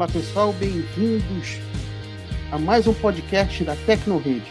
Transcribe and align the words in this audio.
Olá 0.00 0.08
pessoal, 0.08 0.50
bem-vindos 0.54 1.58
a 2.50 2.56
mais 2.56 2.86
um 2.86 2.94
podcast 2.94 3.62
da 3.62 3.76
Tecnorrede. 3.76 4.46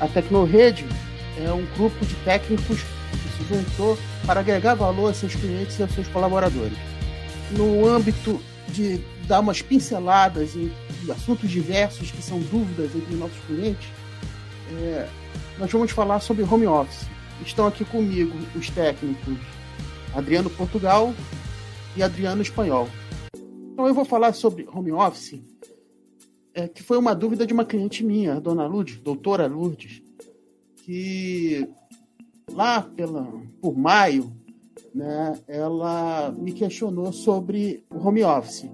A 0.00 0.08
Tecnorrede 0.08 0.86
é 1.36 1.52
um 1.52 1.66
grupo 1.76 2.06
de 2.06 2.14
técnicos 2.24 2.80
que 2.80 3.36
se 3.36 3.44
juntou 3.50 3.98
para 4.26 4.40
agregar 4.40 4.74
valor 4.74 5.10
a 5.10 5.12
seus 5.12 5.34
clientes 5.34 5.78
e 5.78 5.82
a 5.82 5.88
seus 5.88 6.08
colaboradores. 6.08 6.78
No 7.50 7.86
âmbito 7.86 8.40
de 8.68 8.98
dar 9.26 9.40
umas 9.40 9.60
pinceladas 9.60 10.56
em 10.56 10.72
assuntos 11.10 11.50
diversos 11.50 12.10
que 12.10 12.22
são 12.22 12.40
dúvidas 12.40 12.96
entre 12.96 13.14
nossos 13.14 13.44
clientes, 13.46 13.90
é, 14.80 15.06
nós 15.58 15.70
vamos 15.70 15.90
falar 15.90 16.20
sobre 16.20 16.44
home 16.44 16.66
office. 16.66 17.06
Estão 17.44 17.66
aqui 17.66 17.84
comigo 17.84 18.34
os 18.56 18.70
técnicos 18.70 19.36
Adriano 20.14 20.48
Portugal 20.48 21.12
e 21.94 22.02
Adriano 22.02 22.40
Espanhol. 22.40 22.88
Então 23.72 23.86
eu 23.86 23.94
vou 23.94 24.04
falar 24.04 24.34
sobre 24.34 24.68
home 24.70 24.92
office, 24.92 25.42
é, 26.54 26.68
que 26.68 26.82
foi 26.82 26.98
uma 26.98 27.14
dúvida 27.14 27.46
de 27.46 27.54
uma 27.54 27.64
cliente 27.64 28.04
minha, 28.04 28.34
a 28.34 28.40
dona 28.40 28.66
Lourdes, 28.66 28.98
doutora 28.98 29.46
Lourdes, 29.46 30.02
que 30.76 31.66
lá 32.52 32.82
pela, 32.82 33.26
por 33.62 33.74
maio, 33.76 34.30
né, 34.94 35.38
ela 35.48 36.30
me 36.38 36.52
questionou 36.52 37.12
sobre 37.14 37.82
o 37.90 37.96
home 38.06 38.22
office. 38.22 38.68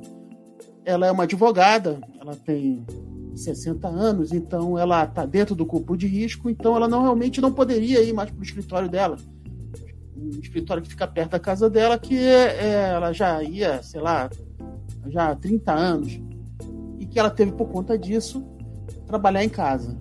Ela 0.84 1.06
é 1.06 1.12
uma 1.12 1.22
advogada, 1.22 2.00
ela 2.20 2.34
tem 2.34 2.84
60 3.36 3.86
anos, 3.86 4.32
então 4.32 4.76
ela 4.76 5.04
está 5.04 5.24
dentro 5.24 5.54
do 5.54 5.64
grupo 5.64 5.96
de 5.96 6.08
risco, 6.08 6.50
então 6.50 6.74
ela 6.74 6.88
não 6.88 7.02
realmente 7.02 7.40
não 7.40 7.52
poderia 7.52 8.02
ir 8.02 8.12
mais 8.12 8.30
para 8.30 8.40
o 8.40 8.44
escritório 8.44 8.88
dela. 8.88 9.16
Um 10.16 10.40
escritório 10.40 10.82
que 10.82 10.88
fica 10.88 11.06
perto 11.06 11.30
da 11.30 11.38
casa 11.38 11.70
dela, 11.70 11.96
que 11.96 12.18
é, 12.18 12.90
ela 12.94 13.12
já 13.12 13.40
ia, 13.44 13.80
sei 13.82 14.00
lá, 14.00 14.28
já 15.10 15.30
há 15.30 15.36
30 15.36 15.72
anos, 15.72 16.20
e 16.98 17.06
que 17.06 17.18
ela 17.18 17.30
teve 17.30 17.52
por 17.52 17.68
conta 17.68 17.98
disso 17.98 18.44
trabalhar 19.06 19.44
em 19.44 19.48
casa. 19.48 19.96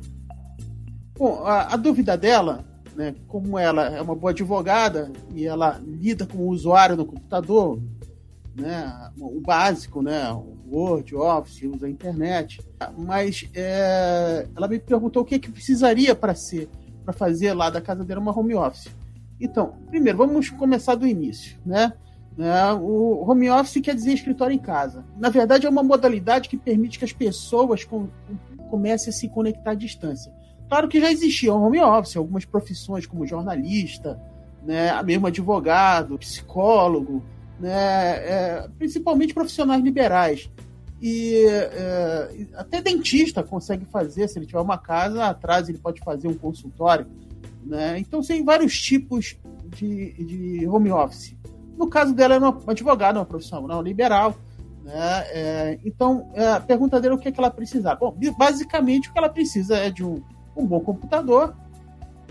Bom, 1.18 1.44
a, 1.44 1.74
a 1.74 1.78
dúvida 1.78 2.18
dela, 2.18 2.64
né, 2.96 3.16
como 3.28 3.58
ela 3.58 3.86
é 3.88 4.02
uma 4.02 4.16
boa 4.16 4.32
advogada 4.32 5.12
e 5.34 5.46
ela 5.46 5.82
lida 5.84 6.26
com 6.26 6.40
o 6.40 6.50
usuário 6.50 6.96
no 6.96 7.06
computador, 7.06 7.80
né, 8.56 9.12
o 9.20 9.40
básico, 9.40 10.02
né, 10.02 10.32
Word, 10.70 11.16
Office, 11.16 11.64
usa 11.64 11.86
a 11.86 11.90
internet, 11.90 12.62
mas 12.98 13.50
é, 13.54 14.48
ela 14.56 14.68
me 14.68 14.80
perguntou 14.80 15.24
o 15.24 15.26
que, 15.26 15.40
que 15.40 15.52
precisaria 15.52 16.14
para 16.14 16.36
ser, 16.36 16.70
para 17.04 17.14
fazer 17.14 17.54
lá 17.54 17.70
da 17.70 17.80
casa 17.80 18.04
dela 18.04 18.20
uma 18.20 18.38
home 18.38 18.56
office. 18.56 18.90
Então, 19.40 19.76
primeiro, 19.88 20.18
vamos 20.18 20.50
começar 20.50 20.96
do 20.96 21.08
início, 21.08 21.58
né? 21.66 21.94
É, 22.40 22.72
o 22.74 23.26
home 23.28 23.50
office 23.50 23.82
quer 23.82 23.96
dizer 23.96 24.14
escritório 24.14 24.54
em 24.54 24.60
casa. 24.60 25.04
Na 25.18 25.30
verdade, 25.30 25.66
é 25.66 25.70
uma 25.70 25.82
modalidade 25.82 26.48
que 26.48 26.58
permite 26.58 27.00
que 27.00 27.06
as 27.06 27.14
pessoas 27.14 27.84
com, 27.84 28.08
comecem 28.70 29.10
a 29.10 29.14
se 29.14 29.28
conectar 29.28 29.72
à 29.72 29.76
distância. 29.76 30.32
Claro 30.70 30.88
que 30.88 31.00
já 31.00 31.12
existia 31.12 31.54
o 31.54 31.62
home 31.62 31.80
office, 31.82 32.16
algumas 32.18 32.46
profissões 32.46 33.08
como 33.08 33.26
jornalista, 33.26 34.22
né, 34.64 35.02
mesmo 35.02 35.26
advogado, 35.28 36.18
psicólogo, 36.20 37.24
né, 37.60 37.72
é, 37.72 38.70
principalmente 38.78 39.34
profissionais 39.34 39.84
liberais. 39.84 40.50
E 41.02 41.46
é, 41.48 42.48
até 42.56 42.82
dentista 42.82 43.42
consegue 43.44 43.86
fazer, 43.86 44.28
se 44.28 44.38
ele 44.38 44.46
tiver 44.46 44.60
uma 44.60 44.78
casa, 44.78 45.26
atrás 45.26 45.70
ele 45.70 45.78
pode 45.78 46.02
fazer 46.02 46.28
um 46.28 46.34
consultório. 46.34 47.08
Né? 47.66 48.00
Então, 48.00 48.22
tem 48.22 48.44
vários 48.44 48.80
tipos 48.80 49.38
de, 49.76 50.14
de 50.14 50.68
home 50.68 50.92
office. 50.92 51.36
No 51.78 51.88
caso 51.88 52.14
dela, 52.14 52.36
é 52.36 52.40
uma 52.40 52.58
advogada, 52.68 53.20
uma 53.20 53.26
profissional 53.26 53.82
liberal. 53.82 54.36
Né? 54.84 55.24
É, 55.30 55.80
então, 55.86 56.30
é, 56.34 56.48
a 56.54 56.60
pergunta 56.60 57.00
dele 57.00 57.14
é 57.14 57.18
o 57.18 57.20
que, 57.20 57.28
é 57.28 57.32
que 57.32 57.40
ela 57.40 57.52
precisa. 57.52 57.96
Bom, 57.96 58.16
basicamente, 58.38 59.10
o 59.10 59.14
que 59.14 59.18
ela 59.18 59.30
precisa 59.30 59.78
é 59.78 59.90
de 59.90 60.04
um, 60.04 60.22
um 60.56 60.66
bom 60.66 60.80
computador, 60.80 61.54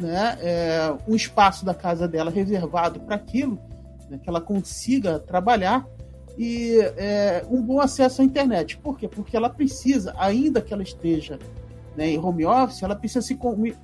né? 0.01 0.37
É, 0.41 0.95
um 1.09 1.15
espaço 1.15 1.65
da 1.65 1.75
casa 1.75 2.06
dela 2.06 2.31
reservado 2.31 3.01
para 3.01 3.17
aquilo, 3.17 3.59
né? 4.11 4.19
que 4.23 4.29
ela 4.29 4.41
consiga 4.41 5.19
trabalhar 5.19 5.87
e 6.39 6.79
é, 6.97 7.45
um 7.51 7.62
bom 7.62 7.81
acesso 7.81 8.21
à 8.21 8.25
internet. 8.25 8.77
Por 8.79 8.99
quê? 8.99 9.09
Porque 9.09 9.37
ela 9.37 9.49
precisa, 9.49 10.15
ainda 10.19 10.61
que 10.61 10.73
ela 10.73 10.83
esteja 10.83 11.39
né, 11.97 12.09
em 12.11 12.19
home 12.19 12.45
office, 12.45 12.83
ela 12.83 12.95
precisa 12.95 13.23
se 13.23 13.39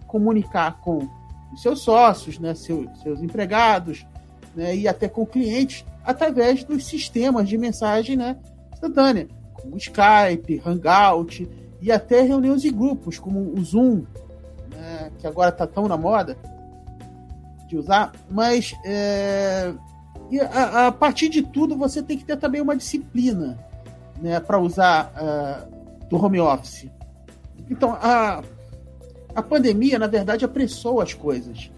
comunicar 0.06 0.80
com 0.80 1.08
os 1.52 1.62
seus 1.62 1.80
sócios, 1.80 2.38
né, 2.38 2.54
seus, 2.54 2.86
seus 3.00 3.22
empregados, 3.22 4.06
né, 4.54 4.76
e 4.76 4.88
até 4.88 5.08
com 5.08 5.26
clientes 5.26 5.84
através 6.04 6.64
dos 6.64 6.84
sistemas 6.86 7.48
de 7.48 7.56
mensagem 7.56 8.16
né, 8.16 8.36
instantânea, 8.72 9.28
como 9.54 9.76
Skype, 9.76 10.62
Hangout 10.64 11.48
e 11.80 11.90
até 11.90 12.22
reuniões 12.22 12.62
de 12.62 12.70
grupos, 12.70 13.18
como 13.18 13.40
o 13.40 13.64
Zoom, 13.64 14.04
né, 14.70 15.10
que 15.18 15.26
agora 15.26 15.50
está 15.50 15.66
tão 15.66 15.86
na 15.86 15.96
moda 15.96 16.36
de 17.68 17.76
usar, 17.76 18.12
mas 18.30 18.74
é, 18.84 19.72
a, 20.52 20.86
a, 20.88 20.92
partir 20.92 21.28
de 21.28 21.42
tudo 21.42 21.76
você 21.76 22.02
tem 22.02 22.18
que 22.18 22.24
ter 22.24 22.36
também 22.36 22.60
uma 22.60 22.76
disciplina 22.76 23.58
né, 24.20 24.38
para 24.40 24.58
usar 24.58 25.12
uh, 25.16 26.06
do 26.06 26.22
home 26.22 26.40
office. 26.40 26.88
Então, 27.70 27.96
a, 28.00 28.42
a 29.34 29.42
pandemia, 29.42 29.98
na 29.98 30.06
verdade, 30.06 30.44
apressou 30.44 31.00
as 31.00 31.14
coisas 31.14 31.70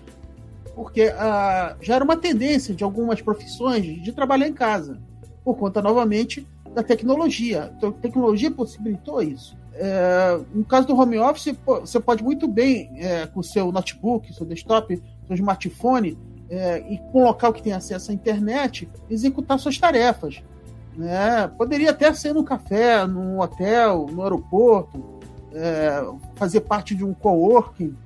porque 0.74 1.12
ah, 1.16 1.76
já 1.80 1.94
era 1.96 2.04
uma 2.04 2.16
tendência 2.16 2.74
de 2.74 2.84
algumas 2.84 3.20
profissões 3.20 4.02
de 4.02 4.12
trabalhar 4.12 4.48
em 4.48 4.52
casa, 4.52 4.98
por 5.44 5.56
conta, 5.56 5.80
novamente, 5.80 6.46
da 6.74 6.82
tecnologia. 6.82 7.72
Então, 7.76 7.90
a 7.90 7.92
tecnologia 7.92 8.50
possibilitou 8.50 9.22
isso. 9.22 9.56
É, 9.74 10.40
no 10.52 10.64
caso 10.64 10.86
do 10.86 10.96
home 10.96 11.18
office, 11.18 11.54
você 11.64 12.00
pode 12.00 12.22
muito 12.22 12.46
bem, 12.46 12.90
é, 12.96 13.26
com 13.26 13.42
seu 13.42 13.70
notebook, 13.72 14.32
seu 14.32 14.46
desktop, 14.46 15.02
seu 15.26 15.34
smartphone, 15.34 16.18
é, 16.48 16.78
e 16.88 16.98
com 16.98 17.22
um 17.22 17.24
local 17.24 17.52
que 17.52 17.62
tem 17.62 17.72
acesso 17.72 18.10
à 18.10 18.14
internet, 18.14 18.88
executar 19.10 19.58
suas 19.58 19.78
tarefas. 19.78 20.42
Né? 20.96 21.48
Poderia 21.58 21.90
até 21.90 22.12
ser 22.12 22.32
no 22.32 22.44
café, 22.44 23.04
no 23.06 23.40
hotel, 23.40 24.06
no 24.10 24.22
aeroporto, 24.22 25.20
é, 25.52 26.04
fazer 26.36 26.60
parte 26.60 26.94
de 26.94 27.04
um 27.04 27.12
coworking, 27.12 27.96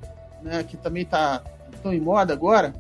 né, 0.43 0.62
que 0.62 0.77
também 0.77 1.03
está 1.03 1.43
estão 1.78 1.93
em 1.93 2.00
moda 2.00 2.33
agora. 2.33 2.75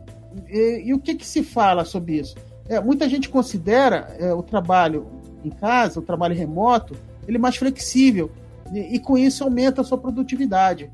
E, 0.48 0.82
e, 0.86 0.94
o 0.94 0.98
que, 0.98 1.14
que 1.14 1.26
se 1.26 1.42
fala 1.42 1.84
sobre 1.84 2.18
isso? 2.18 2.36
É, 2.68 2.80
muita 2.80 3.08
gente 3.08 3.28
considera 3.28 4.14
é, 4.18 4.32
o 4.32 4.42
trabalho 4.42 5.06
em 5.44 5.50
casa, 5.50 5.98
o 5.98 6.02
trabalho 6.02 6.34
remoto, 6.34 6.94
ele 7.26 7.38
mais 7.38 7.56
flexível 7.56 8.30
e, 8.72 8.96
e 8.96 8.98
com 8.98 9.16
isso 9.16 9.42
aumenta 9.42 9.80
a 9.80 9.84
sua 9.84 9.96
produtividade. 9.96 10.90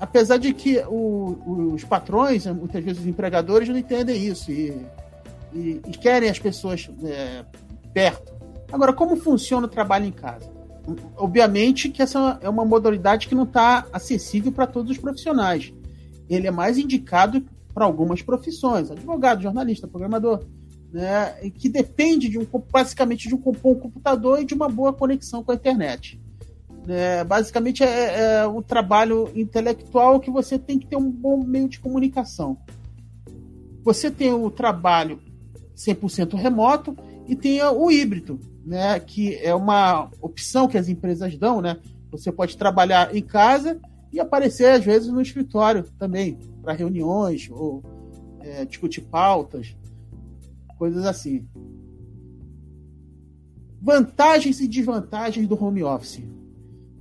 Apesar 0.00 0.38
de 0.38 0.52
que 0.52 0.78
o, 0.88 1.72
os 1.74 1.84
patrões, 1.84 2.46
muitas 2.46 2.82
vezes 2.82 3.02
os 3.02 3.06
empregadores, 3.06 3.68
não 3.68 3.78
entendem 3.78 4.20
isso 4.20 4.50
e, 4.50 4.84
e, 5.54 5.80
querem 6.00 6.28
as 6.28 6.38
pessoas 6.38 6.90
é, 7.04 7.44
perto. 7.92 8.32
Agora, 8.72 8.92
como 8.92 9.16
funciona 9.16 9.66
o 9.66 9.70
trabalho 9.70 10.06
em 10.06 10.10
casa? 10.10 10.50
Obviamente 11.16 11.88
que 11.88 12.02
essa 12.02 12.38
é 12.42 12.48
uma 12.48 12.64
modalidade 12.64 13.28
que 13.28 13.34
não 13.34 13.44
está 13.44 13.86
acessível 13.92 14.50
para 14.50 14.66
todos 14.66 14.90
os 14.90 14.98
profissionais 14.98 15.72
ele 16.34 16.46
é 16.46 16.50
mais 16.50 16.78
indicado 16.78 17.44
para 17.74 17.84
algumas 17.84 18.22
profissões, 18.22 18.90
advogado, 18.90 19.42
jornalista, 19.42 19.88
programador, 19.88 20.44
né, 20.92 21.32
que 21.56 21.68
depende 21.68 22.28
de 22.28 22.38
um 22.38 22.46
basicamente 22.70 23.28
de 23.28 23.34
um 23.34 23.38
bom 23.38 23.74
computador 23.74 24.40
e 24.40 24.44
de 24.44 24.54
uma 24.54 24.68
boa 24.68 24.92
conexão 24.92 25.42
com 25.42 25.52
a 25.52 25.54
internet. 25.54 26.20
É, 26.88 27.22
basicamente 27.22 27.82
é, 27.82 28.40
é 28.40 28.46
um 28.46 28.60
trabalho 28.60 29.30
intelectual 29.34 30.18
que 30.18 30.30
você 30.30 30.58
tem 30.58 30.78
que 30.78 30.86
ter 30.86 30.96
um 30.96 31.10
bom 31.10 31.42
meio 31.42 31.68
de 31.68 31.78
comunicação. 31.78 32.58
Você 33.84 34.10
tem 34.10 34.32
o 34.32 34.50
trabalho 34.50 35.20
100% 35.76 36.34
remoto 36.34 36.96
e 37.26 37.34
tem 37.34 37.62
o 37.62 37.90
híbrido, 37.90 38.38
né, 38.64 38.98
que 39.00 39.36
é 39.36 39.54
uma 39.54 40.10
opção 40.20 40.68
que 40.68 40.76
as 40.76 40.88
empresas 40.88 41.36
dão, 41.36 41.60
né? 41.60 41.78
Você 42.10 42.30
pode 42.30 42.56
trabalhar 42.56 43.14
em 43.14 43.22
casa 43.22 43.80
e 44.12 44.20
aparecer 44.20 44.70
às 44.70 44.84
vezes 44.84 45.08
no 45.08 45.22
escritório 45.22 45.84
também, 45.98 46.38
para 46.62 46.74
reuniões 46.74 47.48
ou 47.50 47.82
é, 48.40 48.64
discutir 48.64 49.00
pautas, 49.02 49.74
coisas 50.78 51.06
assim. 51.06 51.46
Vantagens 53.80 54.60
e 54.60 54.68
desvantagens 54.68 55.48
do 55.48 55.62
home 55.62 55.82
office. 55.82 56.22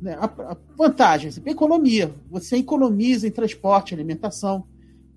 Né? 0.02 0.16
A, 0.16 0.26
a 0.26 0.58
vantagens, 0.78 1.40
economia. 1.46 2.14
Você 2.30 2.58
economiza 2.58 3.28
em 3.28 3.32
transporte, 3.32 3.94
alimentação. 3.94 4.66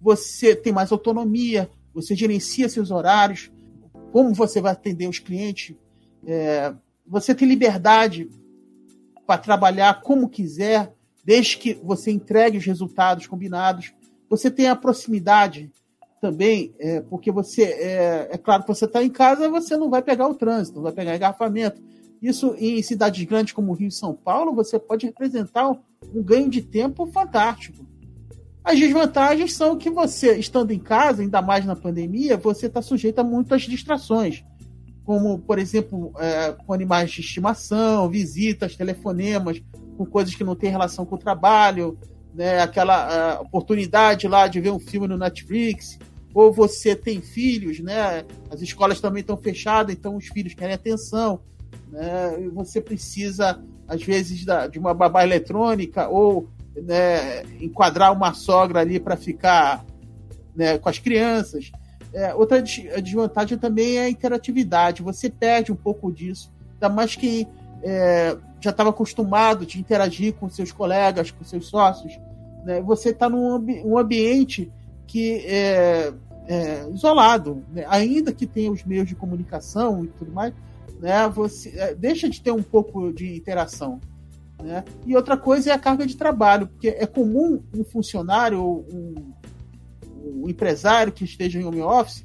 Você 0.01 0.55
tem 0.55 0.73
mais 0.73 0.93
autonomia. 0.93 1.71
Você 1.95 2.15
gerencia 2.15 2.69
seus 2.69 2.91
horários. 2.91 3.51
Como 4.13 4.35
você 4.35 4.61
vai 4.61 4.73
atender 4.73 5.09
os 5.09 5.19
clientes. 5.19 5.75
É, 6.27 6.75
você 7.07 7.35
tem 7.35 7.49
liberdade 7.49 8.29
para 9.27 9.39
trabalhar 9.39 10.03
como 10.03 10.29
quiser 10.29 10.94
desde 11.25 11.57
que 11.57 11.75
você 11.75 12.11
entregue 12.11 12.59
os 12.59 12.65
resultados 12.65 13.27
combinados. 13.27 13.93
Você 14.29 14.51
tem 14.51 14.69
a 14.69 14.77
proximidade 14.77 15.71
também, 16.21 16.75
é, 16.79 17.01
porque 17.01 17.31
você 17.31 17.65
é, 17.65 18.29
é, 18.33 18.39
claro 18.39 18.63
que 18.63 18.69
você 18.69 18.87
está 18.87 19.03
em 19.03 19.11
casa, 19.11 19.49
você 19.49 19.77
não 19.77 19.91
vai 19.91 20.03
pegar 20.03 20.27
o 20.27 20.35
trânsito, 20.35 20.77
não 20.77 20.83
vai 20.83 20.93
pegar 20.93 21.17
engarrafamento. 21.17 21.83
Isso 22.23 22.55
em 22.59 22.81
cidades 22.83 23.23
grandes 23.25 23.53
como 23.53 23.75
Rio 23.75 23.89
e 23.89 23.93
São 23.93 24.15
Paulo, 24.15 24.55
você 24.55 24.79
pode 24.79 25.05
representar 25.05 25.71
um 25.71 26.23
ganho 26.23 26.49
de 26.49 26.63
tempo 26.63 27.07
fantástico. 27.07 27.87
As 28.65 28.81
desvantagens 28.81 29.53
são 29.55 29.77
que 29.77 29.91
você, 29.91 30.39
estando 30.39 30.71
em 30.71 30.79
casa, 30.79 31.21
ainda 31.21 31.43
mais 31.43 31.67
na 31.67 31.77
pandemia, 31.77 32.39
você 32.39 32.67
está 32.67 32.81
sujeito 32.81 33.19
a 33.19 33.25
muitas 33.25 33.63
distrações, 33.63 34.43
como, 35.05 35.39
por 35.41 35.59
exemplo, 35.59 36.15
é, 36.19 36.53
com 36.53 36.73
animais 36.73 37.11
de 37.11 37.21
estimação, 37.21 38.09
visitas, 38.09 38.75
telefonemas, 38.75 39.63
com 39.97 40.05
coisas 40.05 40.35
que 40.35 40.45
não 40.45 40.55
têm 40.55 40.71
relação 40.71 41.05
com 41.05 41.15
o 41.15 41.19
trabalho, 41.19 41.99
né, 42.35 42.61
aquela 42.61 43.41
oportunidade 43.41 44.27
lá 44.27 44.49
de 44.49 44.61
ver 44.61 44.71
um 44.71 44.79
filme 44.79 45.07
no 45.07 45.17
Netflix, 45.17 45.99
ou 46.35 46.53
você 46.53 46.97
tem 46.97 47.21
filhos, 47.21 47.79
né, 47.79 48.25
as 48.51 48.61
escolas 48.61 49.01
também 49.01 49.21
estão 49.21 49.37
fechadas, 49.37 49.95
então 49.95 50.17
os 50.17 50.27
filhos 50.27 50.55
querem 50.55 50.75
atenção, 50.75 51.41
né, 51.91 52.41
e 52.41 52.49
você 52.49 52.81
precisa, 52.81 53.63
às 53.87 54.03
vezes, 54.03 54.45
da, 54.45 54.67
de 54.67 54.79
uma 54.79 54.93
babá 54.93 55.23
eletrônica, 55.23 56.09
ou 56.09 56.49
né, 56.77 57.45
enquadrar 57.61 58.13
uma 58.13 58.35
sogra 58.35 58.81
ali 58.81 58.99
para 58.99 59.17
ficar 59.17 59.85
né, 60.55 60.79
com 60.79 60.89
as 60.89 60.99
crianças. 60.99 61.71
É, 62.13 62.35
outra 62.35 62.63
desvantagem 62.63 63.59
também 63.59 63.97
é 63.97 64.05
a 64.05 64.11
interatividade. 64.11 65.03
Você 65.03 65.29
perde 65.29 65.73
um 65.73 65.77
pouco 65.77 66.13
disso. 66.13 66.53
Ainda 66.75 66.89
mais 66.89 67.17
que 67.17 67.47
é, 67.85 68.37
já 68.61 68.71
estava 68.71 68.91
acostumado 68.91 69.67
de 69.67 69.79
interagir 69.79 70.33
com 70.35 70.49
seus 70.49 70.73
colegas, 70.73 71.31
com 71.31 71.45
seus 71.45 71.67
sócios. 71.67 72.19
Né? 72.65 72.81
Você 72.81 73.11
está 73.11 73.29
num 73.29 73.47
ambi 73.51 73.83
um 73.85 73.99
ambiente 73.99 74.73
que 75.07 75.45
é, 75.47 76.13
é 76.49 76.89
isolado, 76.91 77.63
né? 77.71 77.85
ainda 77.89 78.33
que 78.33 78.47
tenha 78.47 78.73
os 78.73 78.83
meios 78.85 79.07
de 79.07 79.15
comunicação 79.15 80.03
e 80.05 80.09
tudo 80.09 80.33
mais, 80.33 80.55
né? 80.99 81.29
Você 81.29 81.69
é, 81.77 81.95
deixa 81.95 82.29
de 82.29 82.41
ter 82.41 82.53
um 82.53 82.63
pouco 82.63 83.13
de 83.13 83.37
interação. 83.37 84.01
Né? 84.63 84.83
E 85.05 85.15
outra 85.15 85.37
coisa 85.37 85.71
é 85.71 85.73
a 85.75 85.79
carga 85.79 86.07
de 86.07 86.17
trabalho, 86.17 86.69
porque 86.69 86.89
é 86.89 87.07
comum 87.07 87.63
um 87.77 87.85
funcionário 87.85 88.63
ou 88.63 88.87
um, 88.91 89.15
um, 90.25 90.49
empresário 90.49 91.13
que 91.13 91.25
esteja 91.25 91.61
em 91.61 91.65
home 91.65 91.83
office 91.83 92.25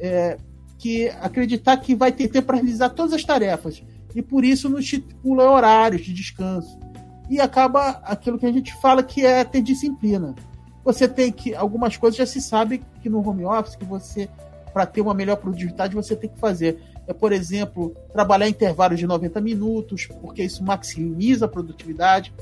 é, 0.00 0.36
que 0.78 1.08
acreditar 1.20 1.76
que 1.76 1.94
vai 1.94 2.10
ter 2.10 2.26
tempo 2.26 2.48
para 2.48 2.56
realizar 2.56 2.88
todas 2.88 3.12
as 3.12 3.24
tarefas 3.24 3.82
e 4.16 4.22
por 4.22 4.46
isso 4.46 4.70
não 4.70 4.78
estipula 4.78 5.48
horários 5.48 6.02
de 6.02 6.12
descanso. 6.12 6.80
E 7.28 7.38
acaba 7.38 8.00
aquilo 8.02 8.38
que 8.38 8.46
a 8.46 8.52
gente 8.52 8.74
fala 8.80 9.02
que 9.02 9.26
é 9.26 9.44
ter 9.44 9.60
disciplina. 9.60 10.34
Você 10.82 11.06
tem 11.06 11.30
que. 11.30 11.54
Algumas 11.54 11.98
coisas 11.98 12.16
já 12.16 12.24
se 12.24 12.40
sabe 12.40 12.82
que 13.02 13.10
no 13.10 13.18
home 13.28 13.44
office, 13.44 13.76
que 13.76 13.84
você, 13.84 14.28
para 14.72 14.86
ter 14.86 15.02
uma 15.02 15.12
melhor 15.12 15.36
produtividade, 15.36 15.94
você 15.94 16.16
tem 16.16 16.30
que 16.30 16.38
fazer 16.38 16.80
é, 17.06 17.12
por 17.12 17.30
exemplo, 17.30 17.94
trabalhar 18.10 18.48
intervalos 18.48 18.98
de 18.98 19.06
90 19.06 19.38
minutos, 19.40 20.06
porque 20.20 20.42
isso 20.42 20.64
maximiza 20.64 21.44
a 21.44 21.48
produtividade. 21.48 22.32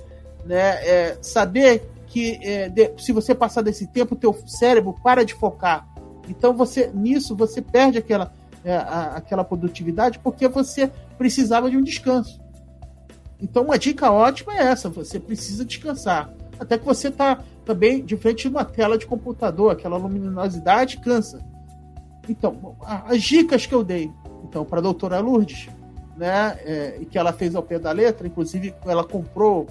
Né? 0.45 0.87
É, 0.87 1.19
saber 1.21 1.91
que 2.07 2.39
é, 2.41 2.69
de, 2.69 2.93
se 2.99 3.11
você 3.11 3.35
passar 3.35 3.63
desse 3.63 3.89
tempo, 3.89 4.15
o 4.15 4.19
teu 4.19 4.33
cérebro 4.47 4.95
para 5.03 5.25
de 5.25 5.35
focar. 5.35 5.89
Então 6.29 6.55
você 6.55 6.91
nisso 6.95 7.35
você 7.35 7.61
perde 7.61 7.99
aquela, 7.99 8.33
é, 8.65 8.77
a, 8.77 9.17
aquela 9.17 9.43
produtividade 9.43 10.19
porque 10.21 10.47
você 10.47 10.91
precisava 11.17 11.71
de 11.71 11.77
um 11.77 11.83
descanso. 11.83 12.41
Então 13.41 13.65
uma 13.65 13.79
dica 13.79 14.11
ótima 14.11 14.55
é 14.55 14.63
essa, 14.63 14.89
você 14.89 15.19
precisa 15.19 15.65
descansar. 15.65 16.33
Até 16.59 16.79
que 16.79 16.85
você 16.85 17.09
está 17.09 17.43
também 17.65 18.05
de 18.05 18.17
frente 18.17 18.43
de 18.43 18.49
uma 18.49 18.65
tela 18.65 18.97
de 18.97 19.07
computador, 19.07 19.73
aquela 19.73 19.97
luminosidade 19.97 20.99
cansa. 20.99 21.45
Então, 22.29 22.77
as 22.81 23.23
dicas 23.23 23.67
que 23.67 23.75
eu 23.75 23.85
dei 23.85 24.11
então 24.45 24.65
para 24.65 24.79
a 24.79 24.83
doutora 24.83 25.21
Lourdes, 25.21 25.69
né, 26.17 26.59
é, 26.65 27.01
que 27.11 27.19
ela 27.19 27.33
fez 27.33 27.55
ao 27.55 27.63
pé 27.63 27.79
da 27.79 27.91
letra, 27.93 28.27
inclusive 28.27 28.75
ela 28.87 29.05
comprou 29.05 29.67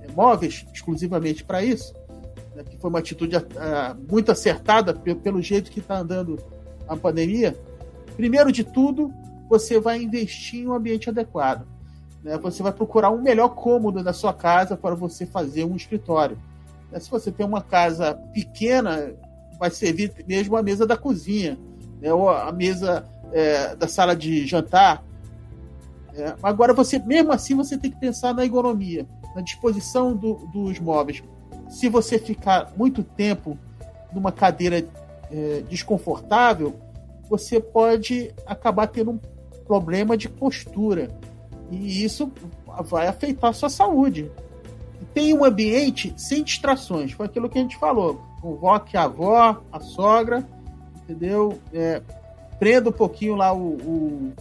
é, 0.00 0.12
móveis 0.12 0.64
exclusivamente 0.72 1.42
para 1.42 1.62
isso, 1.62 1.92
né, 2.54 2.62
que 2.62 2.78
foi 2.78 2.90
uma 2.90 2.98
atitude 3.00 3.36
uh, 3.36 3.42
muito 4.10 4.30
acertada 4.30 4.94
pelo 4.94 5.42
jeito 5.42 5.70
que 5.70 5.80
está 5.80 5.98
andando 5.98 6.38
a 6.86 6.96
pandemia. 6.96 7.56
Primeiro 8.16 8.52
de 8.52 8.64
tudo, 8.64 9.12
você 9.48 9.80
vai 9.80 10.02
investir 10.02 10.60
em 10.60 10.68
um 10.68 10.74
ambiente 10.74 11.08
adequado. 11.08 11.66
Né? 12.22 12.36
Você 12.38 12.62
vai 12.62 12.72
procurar 12.72 13.10
um 13.10 13.20
melhor 13.20 13.50
cômodo 13.50 14.02
da 14.02 14.12
sua 14.12 14.32
casa 14.32 14.76
para 14.76 14.94
você 14.94 15.24
fazer 15.24 15.64
um 15.64 15.76
escritório. 15.76 16.38
Né? 16.90 17.00
Se 17.00 17.10
você 17.10 17.32
tem 17.32 17.46
uma 17.46 17.62
casa 17.62 18.14
pequena, 18.32 19.14
vai 19.58 19.70
servir 19.70 20.12
mesmo 20.26 20.56
a 20.56 20.62
mesa 20.62 20.86
da 20.86 20.96
cozinha, 20.96 21.58
né? 22.00 22.12
ou 22.12 22.28
a 22.28 22.52
mesa 22.52 23.04
é, 23.32 23.74
da 23.74 23.88
sala 23.88 24.14
de 24.14 24.46
jantar. 24.46 25.04
É, 26.14 26.34
agora, 26.42 26.74
você 26.74 26.98
mesmo 26.98 27.32
assim, 27.32 27.54
você 27.54 27.78
tem 27.78 27.90
que 27.90 27.98
pensar 27.98 28.34
na 28.34 28.44
ergonomia, 28.44 29.06
na 29.34 29.40
disposição 29.40 30.14
do, 30.14 30.34
dos 30.52 30.78
móveis. 30.78 31.22
Se 31.68 31.88
você 31.88 32.18
ficar 32.18 32.72
muito 32.76 33.02
tempo 33.02 33.58
numa 34.12 34.32
cadeira 34.32 34.86
é, 35.30 35.62
desconfortável, 35.68 36.74
você 37.28 37.60
pode 37.60 38.34
acabar 38.46 38.86
tendo 38.86 39.12
um 39.12 39.20
problema 39.68 40.16
de 40.16 40.28
postura. 40.28 41.10
E 41.70 42.02
isso 42.02 42.32
vai 42.84 43.06
afetar 43.06 43.50
a 43.50 43.52
sua 43.52 43.68
saúde. 43.68 44.30
Tem 45.12 45.34
um 45.34 45.44
ambiente 45.44 46.12
sem 46.16 46.42
distrações, 46.42 47.12
foi 47.12 47.26
aquilo 47.26 47.48
que 47.48 47.58
a 47.58 47.62
gente 47.62 47.76
falou. 47.76 48.20
Convoque 48.40 48.96
a 48.96 49.04
avó, 49.04 49.62
a 49.70 49.80
sogra, 49.80 50.48
entendeu? 50.96 51.58
É, 51.72 52.02
prenda 52.58 52.88
um 52.88 52.92
pouquinho 52.92 53.36
lá 53.36 53.52
o, 53.52 53.76
o, 53.76 54.32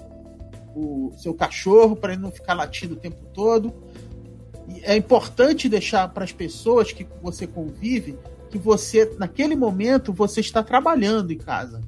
o 0.76 1.12
seu 1.18 1.34
cachorro 1.34 1.96
para 1.96 2.14
ele 2.14 2.22
não 2.22 2.32
ficar 2.32 2.54
latindo 2.54 2.94
o 2.94 2.98
tempo 2.98 3.24
todo. 3.34 3.74
E 4.70 4.82
é 4.84 4.96
importante 4.96 5.68
deixar 5.68 6.08
para 6.10 6.24
as 6.24 6.32
pessoas 6.32 6.92
que 6.92 7.06
você 7.22 7.46
convive 7.46 8.18
que 8.50 8.58
você, 8.58 9.14
naquele 9.20 9.58
momento, 9.58 10.14
você 10.14 10.40
está 10.40 10.64
trabalhando 10.64 11.32
em 11.32 11.38
casa. 11.38 11.82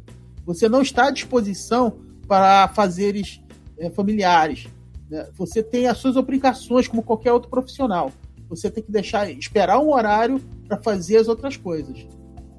Você 0.46 0.68
não 0.68 0.82
está 0.82 1.08
à 1.08 1.12
disposição 1.12 2.00
para 2.30 2.68
fazeres 2.68 3.42
é, 3.80 3.90
familiares. 3.90 4.68
Né? 5.10 5.28
Você 5.36 5.64
tem 5.64 5.88
as 5.88 5.98
suas 5.98 6.16
obrigações 6.16 6.88
como 6.88 7.02
qualquer 7.02 7.34
outro 7.34 7.50
profissional. 7.50 8.12
Você 8.48 8.70
tem 8.70 8.84
que 8.84 8.92
deixar 8.92 9.30
esperar 9.31 9.80
um 9.80 9.92
horário 9.92 10.40
para 10.68 10.78
fazer 10.78 11.18
as 11.18 11.28
outras 11.28 11.58
coisas. 11.58 12.06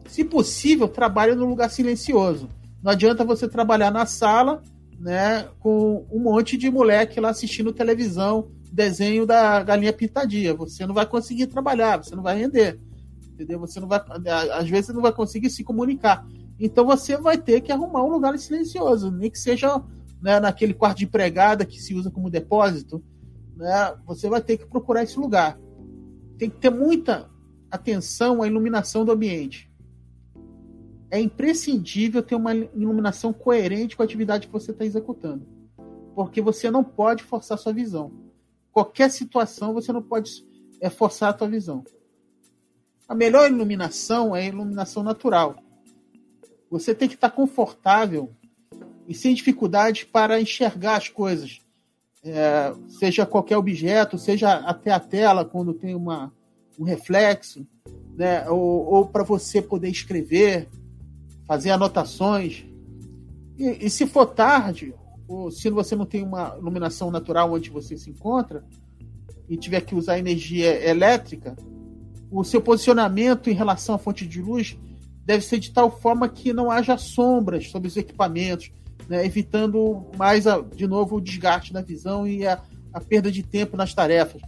Se 0.08 0.24
possível, 0.24 0.88
trabalhe 0.88 1.36
num 1.36 1.48
lugar 1.48 1.70
silencioso. 1.70 2.48
Não 2.82 2.90
adianta 2.90 3.24
você 3.24 3.48
trabalhar 3.48 3.92
na 3.92 4.04
sala, 4.06 4.60
né, 4.98 5.46
com 5.60 6.04
um 6.10 6.18
monte 6.18 6.56
de 6.56 6.68
moleque 6.68 7.20
lá 7.20 7.30
assistindo 7.30 7.72
televisão, 7.72 8.48
desenho 8.72 9.24
da 9.24 9.62
galinha 9.62 9.92
pintadinha. 9.92 10.52
Você 10.54 10.84
não 10.84 10.94
vai 10.94 11.06
conseguir 11.06 11.46
trabalhar, 11.46 11.98
você 11.98 12.16
não 12.16 12.22
vai 12.24 12.36
render. 12.36 12.80
Entendeu? 13.32 13.60
Você 13.60 13.78
não 13.78 13.86
vai, 13.86 14.00
às 14.52 14.68
vezes 14.68 14.86
você 14.86 14.92
não 14.92 15.02
vai 15.02 15.12
conseguir 15.12 15.50
se 15.50 15.62
comunicar. 15.62 16.26
Então 16.60 16.84
você 16.84 17.16
vai 17.16 17.38
ter 17.38 17.62
que 17.62 17.72
arrumar 17.72 18.04
um 18.04 18.10
lugar 18.10 18.38
silencioso, 18.38 19.10
nem 19.10 19.30
que 19.30 19.38
seja 19.38 19.82
né, 20.20 20.38
naquele 20.38 20.74
quarto 20.74 20.98
de 20.98 21.04
empregada 21.04 21.64
que 21.64 21.80
se 21.80 21.94
usa 21.94 22.10
como 22.10 22.30
depósito, 22.30 23.02
né? 23.56 23.96
Você 24.06 24.28
vai 24.28 24.42
ter 24.42 24.58
que 24.58 24.66
procurar 24.66 25.02
esse 25.02 25.18
lugar. 25.18 25.58
Tem 26.36 26.50
que 26.50 26.58
ter 26.58 26.70
muita 26.70 27.30
atenção 27.70 28.42
à 28.42 28.46
iluminação 28.46 29.04
do 29.04 29.12
ambiente 29.12 29.70
é 31.10 31.20
imprescindível 31.20 32.22
ter 32.22 32.36
uma 32.36 32.54
iluminação 32.54 33.32
coerente 33.32 33.96
com 33.96 34.02
a 34.02 34.04
atividade 34.04 34.46
que 34.46 34.52
você 34.52 34.70
está 34.70 34.84
executando. 34.84 35.44
Porque 36.14 36.40
você 36.40 36.70
não 36.70 36.84
pode 36.84 37.24
forçar 37.24 37.58
sua 37.58 37.72
visão. 37.72 38.12
Qualquer 38.70 39.10
situação 39.10 39.74
você 39.74 39.92
não 39.92 40.02
pode 40.02 40.46
é, 40.80 40.88
forçar 40.88 41.34
a 41.34 41.38
sua 41.38 41.48
visão. 41.48 41.82
A 43.08 43.14
melhor 43.14 43.50
iluminação 43.50 44.36
é 44.36 44.42
a 44.42 44.48
iluminação 44.48 45.02
natural. 45.02 45.56
Você 46.70 46.94
tem 46.94 47.08
que 47.08 47.16
estar 47.16 47.30
confortável 47.30 48.30
e 49.08 49.14
sem 49.14 49.34
dificuldade 49.34 50.06
para 50.06 50.40
enxergar 50.40 50.96
as 50.96 51.08
coisas. 51.08 51.60
É, 52.22 52.72
seja 52.86 53.26
qualquer 53.26 53.56
objeto, 53.56 54.16
seja 54.16 54.52
até 54.52 54.92
a 54.92 55.00
tela, 55.00 55.44
quando 55.44 55.74
tem 55.74 55.94
uma, 55.94 56.32
um 56.78 56.84
reflexo, 56.84 57.66
né? 58.16 58.48
ou, 58.48 58.86
ou 58.86 59.06
para 59.06 59.24
você 59.24 59.60
poder 59.60 59.88
escrever, 59.88 60.68
fazer 61.46 61.70
anotações. 61.70 62.64
E, 63.58 63.86
e, 63.86 63.90
se 63.90 64.06
for 64.06 64.26
tarde, 64.26 64.94
ou 65.26 65.50
se 65.50 65.68
você 65.70 65.96
não 65.96 66.06
tem 66.06 66.22
uma 66.22 66.56
iluminação 66.58 67.10
natural 67.10 67.52
onde 67.52 67.68
você 67.68 67.96
se 67.96 68.10
encontra, 68.10 68.64
e 69.48 69.56
tiver 69.56 69.80
que 69.80 69.96
usar 69.96 70.18
energia 70.18 70.88
elétrica, 70.88 71.56
o 72.30 72.44
seu 72.44 72.62
posicionamento 72.62 73.50
em 73.50 73.54
relação 73.54 73.96
à 73.96 73.98
fonte 73.98 74.24
de 74.24 74.40
luz 74.40 74.78
deve 75.30 75.44
ser 75.44 75.58
de 75.58 75.70
tal 75.70 75.90
forma 75.90 76.28
que 76.28 76.52
não 76.52 76.70
haja 76.70 76.96
sombras 76.96 77.68
sobre 77.68 77.88
os 77.88 77.96
equipamentos, 77.96 78.70
né, 79.08 79.24
evitando 79.24 80.06
mais, 80.16 80.46
a, 80.46 80.60
de 80.60 80.86
novo, 80.86 81.16
o 81.16 81.20
desgaste 81.20 81.72
da 81.72 81.82
visão 81.82 82.26
e 82.26 82.46
a, 82.46 82.60
a 82.92 83.00
perda 83.00 83.30
de 83.30 83.42
tempo 83.42 83.76
nas 83.76 83.94
tarefas. 83.94 84.42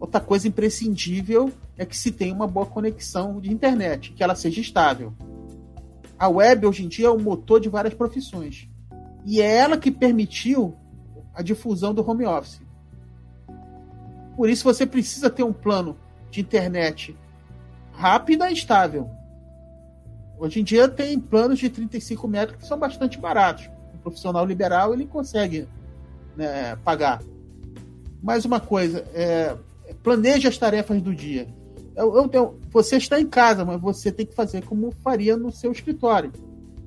Outra 0.00 0.20
coisa 0.20 0.46
imprescindível 0.46 1.50
é 1.76 1.84
que 1.84 1.96
se 1.96 2.12
tenha 2.12 2.34
uma 2.34 2.46
boa 2.46 2.66
conexão 2.66 3.40
de 3.40 3.52
internet, 3.52 4.12
que 4.12 4.22
ela 4.22 4.34
seja 4.34 4.60
estável 4.60 5.12
a 6.18 6.28
web 6.28 6.66
hoje 6.66 6.84
em 6.84 6.88
dia 6.88 7.06
é 7.06 7.10
o 7.10 7.18
motor 7.18 7.60
de 7.60 7.68
várias 7.68 7.94
profissões. 7.94 8.68
E 9.24 9.40
é 9.40 9.56
ela 9.56 9.78
que 9.78 9.90
permitiu 9.90 10.76
a 11.32 11.42
difusão 11.42 11.94
do 11.94 12.08
home 12.08 12.26
office. 12.26 12.60
Por 14.36 14.50
isso 14.50 14.64
você 14.64 14.84
precisa 14.84 15.30
ter 15.30 15.44
um 15.44 15.52
plano 15.52 15.96
de 16.30 16.40
internet 16.40 17.16
rápida 17.92 18.50
e 18.50 18.54
estável. 18.54 19.08
Hoje 20.38 20.60
em 20.60 20.64
dia 20.64 20.88
tem 20.88 21.18
planos 21.18 21.58
de 21.58 21.68
35 21.68 22.28
metros 22.28 22.58
que 22.58 22.66
são 22.66 22.78
bastante 22.78 23.18
baratos. 23.18 23.68
O 23.94 23.98
profissional 23.98 24.46
liberal 24.46 24.94
ele 24.94 25.04
consegue 25.04 25.66
né, 26.36 26.76
pagar. 26.84 27.20
Mais 28.22 28.44
uma 28.44 28.60
coisa, 28.60 29.04
é, 29.12 29.56
planeje 30.02 30.46
as 30.46 30.56
tarefas 30.56 31.02
do 31.02 31.14
dia. 31.14 31.48
Eu, 31.96 32.14
eu 32.16 32.28
tenho, 32.28 32.58
você 32.70 32.96
está 32.96 33.20
em 33.20 33.26
casa, 33.26 33.64
mas 33.64 33.80
você 33.80 34.12
tem 34.12 34.24
que 34.24 34.34
fazer 34.34 34.64
como 34.64 34.92
faria 35.02 35.36
no 35.36 35.50
seu 35.50 35.72
escritório. 35.72 36.32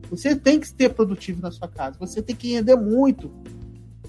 Você 0.09 0.35
tem 0.35 0.59
que 0.59 0.67
ser 0.67 0.93
produtivo 0.93 1.41
na 1.41 1.51
sua 1.51 1.67
casa. 1.67 1.97
Você 1.99 2.21
tem 2.21 2.35
que 2.35 2.53
render 2.53 2.75
muito. 2.75 3.31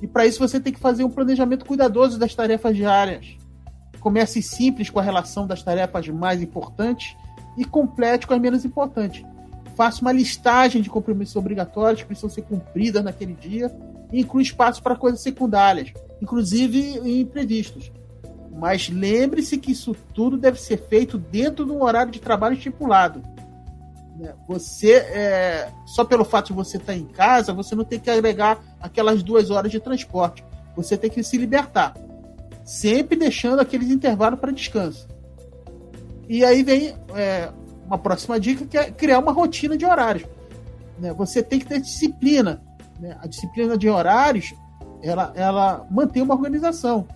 E 0.00 0.06
para 0.06 0.26
isso 0.26 0.38
você 0.38 0.60
tem 0.60 0.72
que 0.72 0.80
fazer 0.80 1.04
um 1.04 1.10
planejamento 1.10 1.64
cuidadoso 1.64 2.18
das 2.18 2.34
tarefas 2.34 2.76
diárias. 2.76 3.36
Comece 4.00 4.42
simples 4.42 4.90
com 4.90 4.98
a 4.98 5.02
relação 5.02 5.46
das 5.46 5.62
tarefas 5.62 6.08
mais 6.08 6.42
importantes 6.42 7.16
e 7.56 7.64
complete 7.64 8.26
com 8.26 8.34
as 8.34 8.40
menos 8.40 8.64
importantes. 8.64 9.24
Faça 9.82 10.00
uma 10.00 10.12
listagem 10.12 10.80
de 10.80 10.88
compromissos 10.88 11.34
obrigatórios 11.34 12.02
que 12.02 12.06
precisam 12.06 12.30
ser 12.30 12.42
cumpridas 12.42 13.02
naquele 13.02 13.32
dia 13.32 13.68
e 14.12 14.20
inclui 14.20 14.44
espaço 14.44 14.80
para 14.80 14.94
coisas 14.94 15.20
secundárias, 15.20 15.92
inclusive 16.22 17.00
imprevistos. 17.20 17.90
Mas 18.56 18.88
lembre-se 18.88 19.58
que 19.58 19.72
isso 19.72 19.92
tudo 20.14 20.36
deve 20.36 20.60
ser 20.60 20.86
feito 20.86 21.18
dentro 21.18 21.66
de 21.66 21.72
um 21.72 21.82
horário 21.82 22.12
de 22.12 22.20
trabalho 22.20 22.54
estipulado. 22.54 23.24
Né? 24.16 24.32
Você, 24.46 24.92
é, 24.92 25.68
só 25.84 26.04
pelo 26.04 26.24
fato 26.24 26.46
de 26.46 26.52
você 26.52 26.76
estar 26.76 26.94
em 26.94 27.06
casa, 27.06 27.52
você 27.52 27.74
não 27.74 27.84
tem 27.84 27.98
que 27.98 28.08
agregar 28.08 28.62
aquelas 28.80 29.20
duas 29.20 29.50
horas 29.50 29.72
de 29.72 29.80
transporte. 29.80 30.44
Você 30.76 30.96
tem 30.96 31.10
que 31.10 31.24
se 31.24 31.36
libertar 31.36 31.92
sempre 32.64 33.18
deixando 33.18 33.58
aqueles 33.58 33.90
intervalos 33.90 34.38
para 34.38 34.52
descanso. 34.52 35.08
E 36.28 36.44
aí 36.44 36.62
vem 36.62 36.94
é, 37.16 37.50
uma 37.86 37.98
próxima 37.98 38.38
dica 38.38 38.66
que 38.66 38.78
é 38.78 38.90
criar 38.90 39.18
uma 39.18 39.32
rotina 39.32 39.76
de 39.76 39.84
horários. 39.84 40.28
Né? 40.98 41.12
Você 41.14 41.42
tem 41.42 41.58
que 41.58 41.66
ter 41.66 41.80
disciplina. 41.80 42.62
Né? 43.00 43.16
A 43.20 43.26
disciplina 43.26 43.76
de 43.76 43.88
horários 43.88 44.54
ela, 45.02 45.32
ela 45.34 45.86
mantém 45.90 46.22
uma 46.22 46.34
organização. 46.34 47.06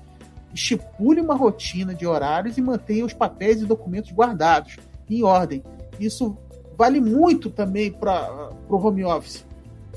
Estipule 0.52 1.20
uma 1.20 1.34
rotina 1.34 1.94
de 1.94 2.06
horários 2.06 2.58
e 2.58 2.62
mantenha 2.62 3.04
os 3.04 3.12
papéis 3.12 3.60
e 3.60 3.66
documentos 3.66 4.10
guardados 4.12 4.76
em 5.08 5.22
ordem. 5.22 5.62
Isso 6.00 6.36
vale 6.76 7.00
muito 7.00 7.50
também 7.50 7.92
para 7.92 8.50
o 8.68 8.76
home 8.76 9.04
office. 9.04 9.46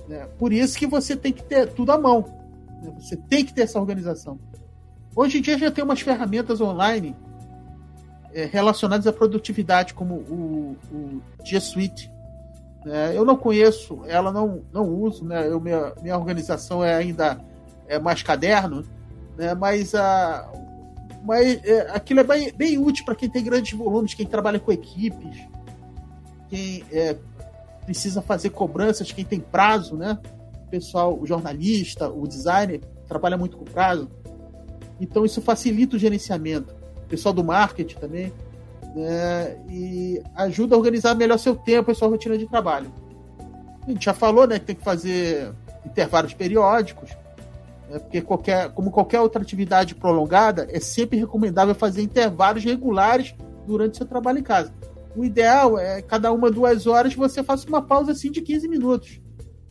Né? 0.08 0.28
Por 0.38 0.54
isso 0.54 0.78
que 0.78 0.86
você 0.86 1.16
tem 1.16 1.34
que 1.34 1.44
ter 1.44 1.74
tudo 1.74 1.92
à 1.92 1.98
mão. 1.98 2.26
Né? 2.82 2.94
Você 3.00 3.16
tem 3.16 3.44
que 3.44 3.54
ter 3.54 3.64
essa 3.64 3.80
organização. 3.80 4.40
Hoje 5.16 5.40
em 5.40 5.42
dia 5.42 5.58
já 5.58 5.72
tem 5.72 5.84
umas 5.84 6.02
ferramentas 6.02 6.62
online 6.62 7.16
é, 8.34 8.46
relacionadas 8.46 9.08
à 9.08 9.14
produtividade, 9.14 9.94
como 9.94 10.16
o, 10.16 10.78
o 10.92 11.22
G 11.44 11.60
Suite. 11.60 12.12
É, 12.86 13.16
eu 13.16 13.26
não 13.26 13.36
conheço, 13.36 14.02
ela 14.08 14.32
não, 14.32 14.62
não 14.72 14.88
uso, 14.88 15.26
né? 15.26 15.48
Eu, 15.48 15.60
minha, 15.60 15.94
minha 16.02 16.18
organização 16.18 16.84
é 16.84 16.96
ainda 16.96 17.40
é 17.88 18.00
mais 18.00 18.22
caderno, 18.24 18.86
né? 19.36 19.54
mas, 19.56 19.94
a, 19.96 20.50
mas 21.24 21.64
é, 21.66 21.90
aquilo 21.92 22.20
é 22.20 22.24
bem, 22.24 22.54
bem 22.54 22.78
útil 22.78 23.04
para 23.04 23.16
quem 23.16 23.30
tem 23.30 23.44
grandes 23.44 23.78
volumes, 23.78 24.14
quem 24.14 24.26
trabalha 24.26 24.60
com 24.60 24.72
equipes, 24.72 25.38
quem 26.48 26.84
é, 26.92 27.18
precisa 27.84 28.22
fazer 28.22 28.52
cobranças, 28.52 29.12
quem 29.12 29.26
tem 29.26 29.40
prazo, 29.40 29.98
né? 29.98 30.20
O 30.68 30.70
pessoal, 30.70 31.20
o 31.20 31.26
jornalista, 31.26 32.08
o 32.08 32.28
designer, 32.28 32.82
trabalha 33.08 33.36
muito 33.36 33.58
com 33.58 33.66
prazo. 33.66 34.10
Então 35.02 35.26
isso 35.26 35.42
facilita 35.42 35.96
o 35.96 36.00
gerenciamento. 36.00 36.79
Pessoal 37.10 37.34
do 37.34 37.44
marketing 37.44 37.98
também. 37.98 38.34
Né? 38.96 39.58
E 39.70 40.22
ajuda 40.36 40.76
a 40.76 40.78
organizar 40.78 41.16
melhor 41.16 41.38
seu 41.38 41.56
tempo 41.56 41.92
e 41.92 41.96
sua 41.96 42.08
rotina 42.08 42.38
de 42.38 42.48
trabalho. 42.48 42.92
A 43.86 43.92
gente 43.92 44.06
já 44.06 44.14
falou 44.14 44.48
né, 44.48 44.60
que 44.60 44.66
tem 44.66 44.76
que 44.76 44.84
fazer 44.84 45.52
intervalos 45.86 46.34
periódicos, 46.34 47.10
né, 47.90 48.00
porque 48.00 48.22
qualquer, 48.22 48.70
como 48.72 48.92
qualquer 48.92 49.20
outra 49.20 49.42
atividade 49.42 49.96
prolongada, 49.96 50.68
é 50.70 50.80
sempre 50.80 51.18
recomendável 51.18 51.74
fazer 51.74 52.02
intervalos 52.02 52.64
regulares 52.64 53.34
durante 53.66 53.98
seu 53.98 54.06
trabalho 54.06 54.40
em 54.40 54.44
casa. 54.44 54.74
O 55.16 55.26
ideal 55.26 55.78
é 55.78 56.02
cada 56.02 56.32
uma 56.32 56.52
duas 56.52 56.86
horas 56.86 57.16
você 57.16 57.44
faça 57.44 57.68
uma 57.68 57.82
pausa 57.82 58.12
assim 58.12 58.32
de 58.32 58.42
15 58.42 58.68
minutos. 58.68 59.20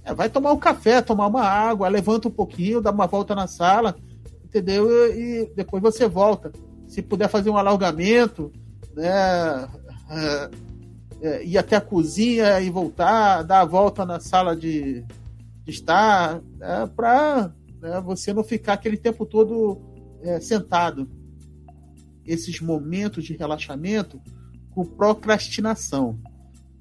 É, 0.04 0.12
vai 0.12 0.28
tomar 0.28 0.52
um 0.52 0.58
café, 0.58 1.00
tomar 1.00 1.26
uma 1.26 1.42
água, 1.42 1.88
levanta 1.88 2.28
um 2.28 2.30
pouquinho, 2.30 2.80
dá 2.80 2.90
uma 2.90 3.06
volta 3.06 3.34
na 3.34 3.46
sala, 3.46 3.96
entendeu? 4.44 4.88
E 5.14 5.52
depois 5.54 5.82
você 5.82 6.08
volta. 6.08 6.50
Se 6.88 7.02
puder 7.02 7.28
fazer 7.28 7.50
um 7.50 7.56
alargamento, 7.56 8.52
né? 8.94 9.68
É, 10.10 10.50
é, 11.20 11.44
ir 11.44 11.58
até 11.58 11.76
a 11.76 11.80
cozinha 11.80 12.60
e 12.60 12.70
voltar, 12.70 13.42
dar 13.42 13.60
a 13.60 13.64
volta 13.64 14.04
na 14.04 14.20
sala 14.20 14.54
de, 14.54 15.04
de 15.64 15.70
estar, 15.70 16.40
né? 16.56 16.88
para 16.94 17.52
né, 17.80 18.00
você 18.00 18.32
não 18.32 18.44
ficar 18.44 18.74
aquele 18.74 18.96
tempo 18.96 19.26
todo 19.26 19.80
é, 20.22 20.40
sentado. 20.40 21.08
Esses 22.24 22.60
momentos 22.60 23.24
de 23.24 23.36
relaxamento 23.36 24.20
com 24.70 24.84
procrastinação. 24.84 26.18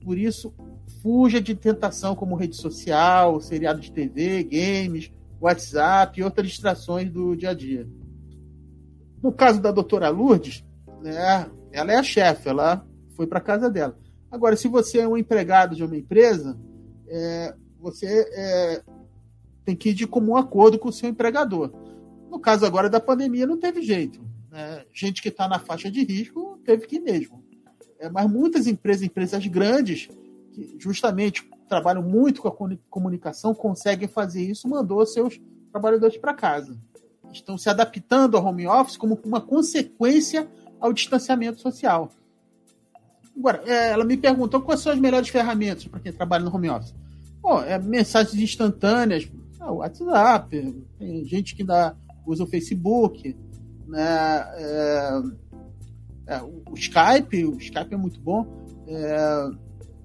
Por 0.04 0.18
isso, 0.18 0.54
fuja 1.02 1.42
de 1.42 1.56
tentação 1.56 2.16
como 2.16 2.36
rede 2.36 2.56
social, 2.56 3.40
seriado 3.40 3.80
de 3.80 3.92
TV, 3.92 4.44
games, 4.44 5.12
WhatsApp 5.40 6.20
e 6.20 6.24
outras 6.24 6.48
distrações 6.48 7.10
do 7.10 7.36
dia 7.36 7.52
a 7.52 7.54
dia. 7.54 7.88
No 9.28 9.34
caso 9.34 9.60
da 9.60 9.74
doutora 9.74 10.08
Lourdes, 10.08 10.64
né, 11.02 11.52
ela 11.74 11.92
é 11.92 11.98
a 11.98 12.02
chefe, 12.02 12.48
ela 12.48 12.88
foi 13.14 13.28
para 13.28 13.42
casa 13.42 13.70
dela. 13.70 14.00
Agora, 14.32 14.56
se 14.56 14.70
você 14.70 15.00
é 15.00 15.08
um 15.08 15.18
empregado 15.18 15.76
de 15.76 15.84
uma 15.84 15.98
empresa, 15.98 16.58
é, 17.10 17.54
você 17.78 18.06
é, 18.08 18.82
tem 19.66 19.76
que 19.76 19.90
ir 19.90 19.94
de 19.94 20.08
comum 20.08 20.38
acordo 20.38 20.80
com 20.80 20.88
o 20.88 20.94
seu 20.94 21.10
empregador. 21.10 21.74
No 22.32 22.40
caso 22.40 22.66
agora 22.66 22.90
da 22.90 23.02
pandemia, 23.02 23.46
não 23.46 23.58
teve 23.58 23.82
jeito. 23.82 24.22
Né? 24.50 24.86
Gente 24.94 25.22
que 25.22 25.28
está 25.28 25.46
na 25.46 25.60
faixa 25.60 25.92
de 25.92 26.06
risco 26.06 26.62
teve 26.64 26.88
que 26.88 26.96
ir 26.96 27.02
mesmo. 27.02 27.44
É, 28.00 28.10
mas 28.10 28.32
muitas 28.32 28.66
empresas, 28.66 29.04
empresas 29.04 29.46
grandes, 29.46 30.08
que 30.54 30.78
justamente 30.80 31.46
trabalham 31.68 32.02
muito 32.02 32.42
com 32.42 32.48
a 32.48 32.78
comunicação, 32.90 33.54
conseguem 33.54 34.08
fazer 34.08 34.42
isso, 34.42 34.70
mandou 34.70 35.06
seus 35.06 35.38
trabalhadores 35.70 36.16
para 36.16 36.34
casa. 36.34 36.80
Estão 37.32 37.58
se 37.58 37.70
adaptando 37.70 38.38
ao 38.38 38.46
home 38.46 38.68
office 38.68 38.98
como 38.98 39.20
uma 39.24 39.42
consequência 39.42 40.48
ao 40.80 40.94
distanciamento 40.94 41.60
social. 41.60 42.12
Agora, 43.38 43.62
é, 43.66 43.92
ela 43.92 44.04
me 44.04 44.18
perguntou 44.18 44.62
quais 44.62 44.82
são 44.82 44.92
as 44.92 45.00
melhores 45.00 45.30
ferramentas 45.30 45.86
para 45.86 46.00
quem 46.00 46.12
trabalha 46.12 46.44
no 46.44 46.56
home 46.56 46.70
office. 46.70 46.96
Bom, 47.42 47.62
é, 47.62 47.78
mensagens 47.78 48.42
instantâneas, 48.42 49.30
o 49.62 49.76
WhatsApp, 49.76 50.84
tem 50.98 51.26
gente 51.26 51.56
que 51.56 51.62
ainda 51.62 51.96
usa 52.26 52.44
o 52.44 52.48
Facebook, 52.48 53.36
né? 53.88 54.46
É, 54.56 55.22
é, 56.28 56.42
o 56.42 56.74
Skype, 56.76 57.46
o 57.46 57.58
Skype 57.58 57.94
é 57.94 57.98
muito 57.98 58.20
bom. 58.20 58.46
É, 58.88 59.50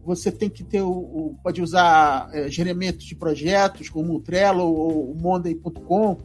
você 0.04 0.30
tem 0.30 0.48
que 0.48 0.62
ter 0.62 0.82
o, 0.82 0.90
o 0.90 1.38
pode 1.42 1.62
usar 1.62 2.28
é, 2.32 2.48
de 2.48 3.14
projetos 3.14 3.88
como 3.88 4.14
o 4.14 4.20
Trello 4.20 4.64
ou 4.64 5.10
o 5.10 5.14
Monday.com. 5.20 6.16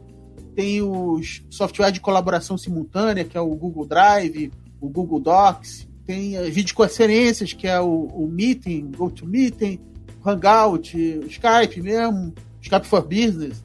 Tem 0.58 0.82
os 0.82 1.40
software 1.48 1.92
de 1.92 2.00
colaboração 2.00 2.58
simultânea, 2.58 3.24
que 3.24 3.38
é 3.38 3.40
o 3.40 3.54
Google 3.54 3.86
Drive, 3.86 4.50
o 4.80 4.88
Google 4.88 5.20
Docs. 5.20 5.86
Tem 6.04 6.36
as 6.36 6.48
videoconferências, 6.48 7.52
que 7.52 7.68
é 7.68 7.80
o, 7.80 8.06
o 8.06 8.26
Meeting, 8.26 8.90
GoToMeeting, 8.90 9.78
Hangout, 10.26 10.98
Skype 11.28 11.80
mesmo, 11.80 12.34
Skype 12.60 12.88
for 12.88 13.02
Business. 13.02 13.62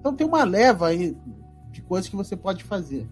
Então 0.00 0.16
tem 0.16 0.26
uma 0.26 0.42
leva 0.42 0.88
aí 0.88 1.16
de 1.70 1.80
coisas 1.82 2.10
que 2.10 2.16
você 2.16 2.34
pode 2.34 2.64
fazer. 2.64 3.06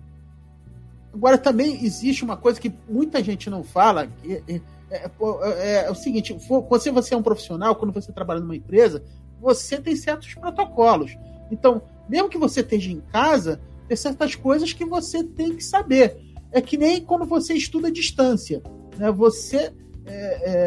Agora 1.13 1.39
também 1.39 1.85
existe 1.85 2.25
uma 2.25 2.37
coisa 2.37 2.61
que 2.61 2.75
muita 2.91 3.23
gente 3.23 3.49
não 3.49 3.63
fala, 3.63 4.09
que 4.09 4.33
é, 4.33 4.43
é, 4.49 4.61
é, 4.91 5.85
é, 5.85 5.89
o 5.89 5.95
seguinte: 5.95 6.37
você, 6.69 6.91
você 6.91 7.15
é 7.15 7.17
um 7.17 7.23
profissional, 7.23 7.77
quando 7.77 7.93
você 7.93 8.11
trabalha 8.11 8.41
numa 8.41 8.57
empresa, 8.57 9.05
você 9.41 9.81
tem 9.81 9.95
certos 9.95 10.35
protocolos. 10.35 11.17
Então, 11.51 11.83
mesmo 12.09 12.29
que 12.29 12.39
você 12.39 12.61
esteja 12.61 12.91
em 12.91 13.01
casa, 13.01 13.61
tem 13.89 13.97
certas 13.97 14.35
coisas 14.35 14.73
que 14.73 14.85
você 14.85 15.23
tem 15.23 15.55
que 15.55 15.65
saber. 15.65 16.17
É 16.53 16.61
que 16.61 16.77
nem 16.77 17.03
quando 17.03 17.25
você 17.25 17.55
estuda 17.55 17.89
à 17.89 17.91
distância. 17.91 18.63
Né? 18.97 19.11
Você, 19.13 19.73
é, 20.07 20.13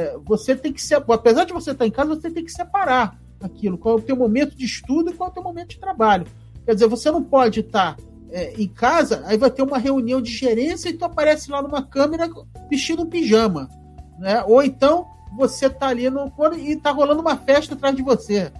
é, 0.10 0.17
você 0.25 0.55
tem 0.55 0.74
que 0.74 0.81
ser, 0.81 0.96
apesar 0.96 1.46
de 1.46 1.53
você 1.53 1.72
estar 1.72 1.86
em 1.86 1.91
casa, 1.91 2.15
você 2.15 2.29
tem 2.29 2.43
que 2.43 2.51
separar 2.51 3.19
aquilo. 3.39 3.77
Qual 3.77 3.98
é 3.98 4.01
o 4.01 4.03
teu 4.03 4.15
momento 4.15 4.55
de 4.55 4.65
estudo 4.65 5.12
e 5.12 5.13
qual 5.13 5.29
é 5.29 5.31
o 5.31 5.34
teu 5.34 5.43
momento 5.43 5.69
de 5.69 5.79
trabalho. 5.79 6.25
Quer 6.65 6.74
dizer, 6.74 6.88
você 6.88 7.10
não 7.10 7.24
pode 7.24 7.62
estar 7.62 7.98
é, 8.29 8.53
em 8.62 8.67
casa, 8.67 9.24
aí 9.25 9.38
vai 9.38 9.50
ter 9.50 9.62
uma 9.62 9.77
reunião 9.77 10.22
de 10.22 10.31
gerência 10.31 10.89
e 10.89 10.93
tu 10.93 11.05
aparece 11.05 11.50
lá 11.50 11.62
numa 11.62 11.81
câmera 11.81 12.29
vestido 12.69 13.03
um 13.03 13.05
pijama 13.05 13.69
né? 14.17 14.43
Ou 14.46 14.63
então 14.63 15.07
você 15.36 15.69
tá 15.69 15.88
ali 15.88 16.10
no 16.10 16.31
e 16.57 16.75
tá 16.75 16.91
rolando 16.91 17.22
uma 17.22 17.38
festa 17.38 17.75
atrás 17.75 17.96
de 17.96 18.01
você. 18.01 18.51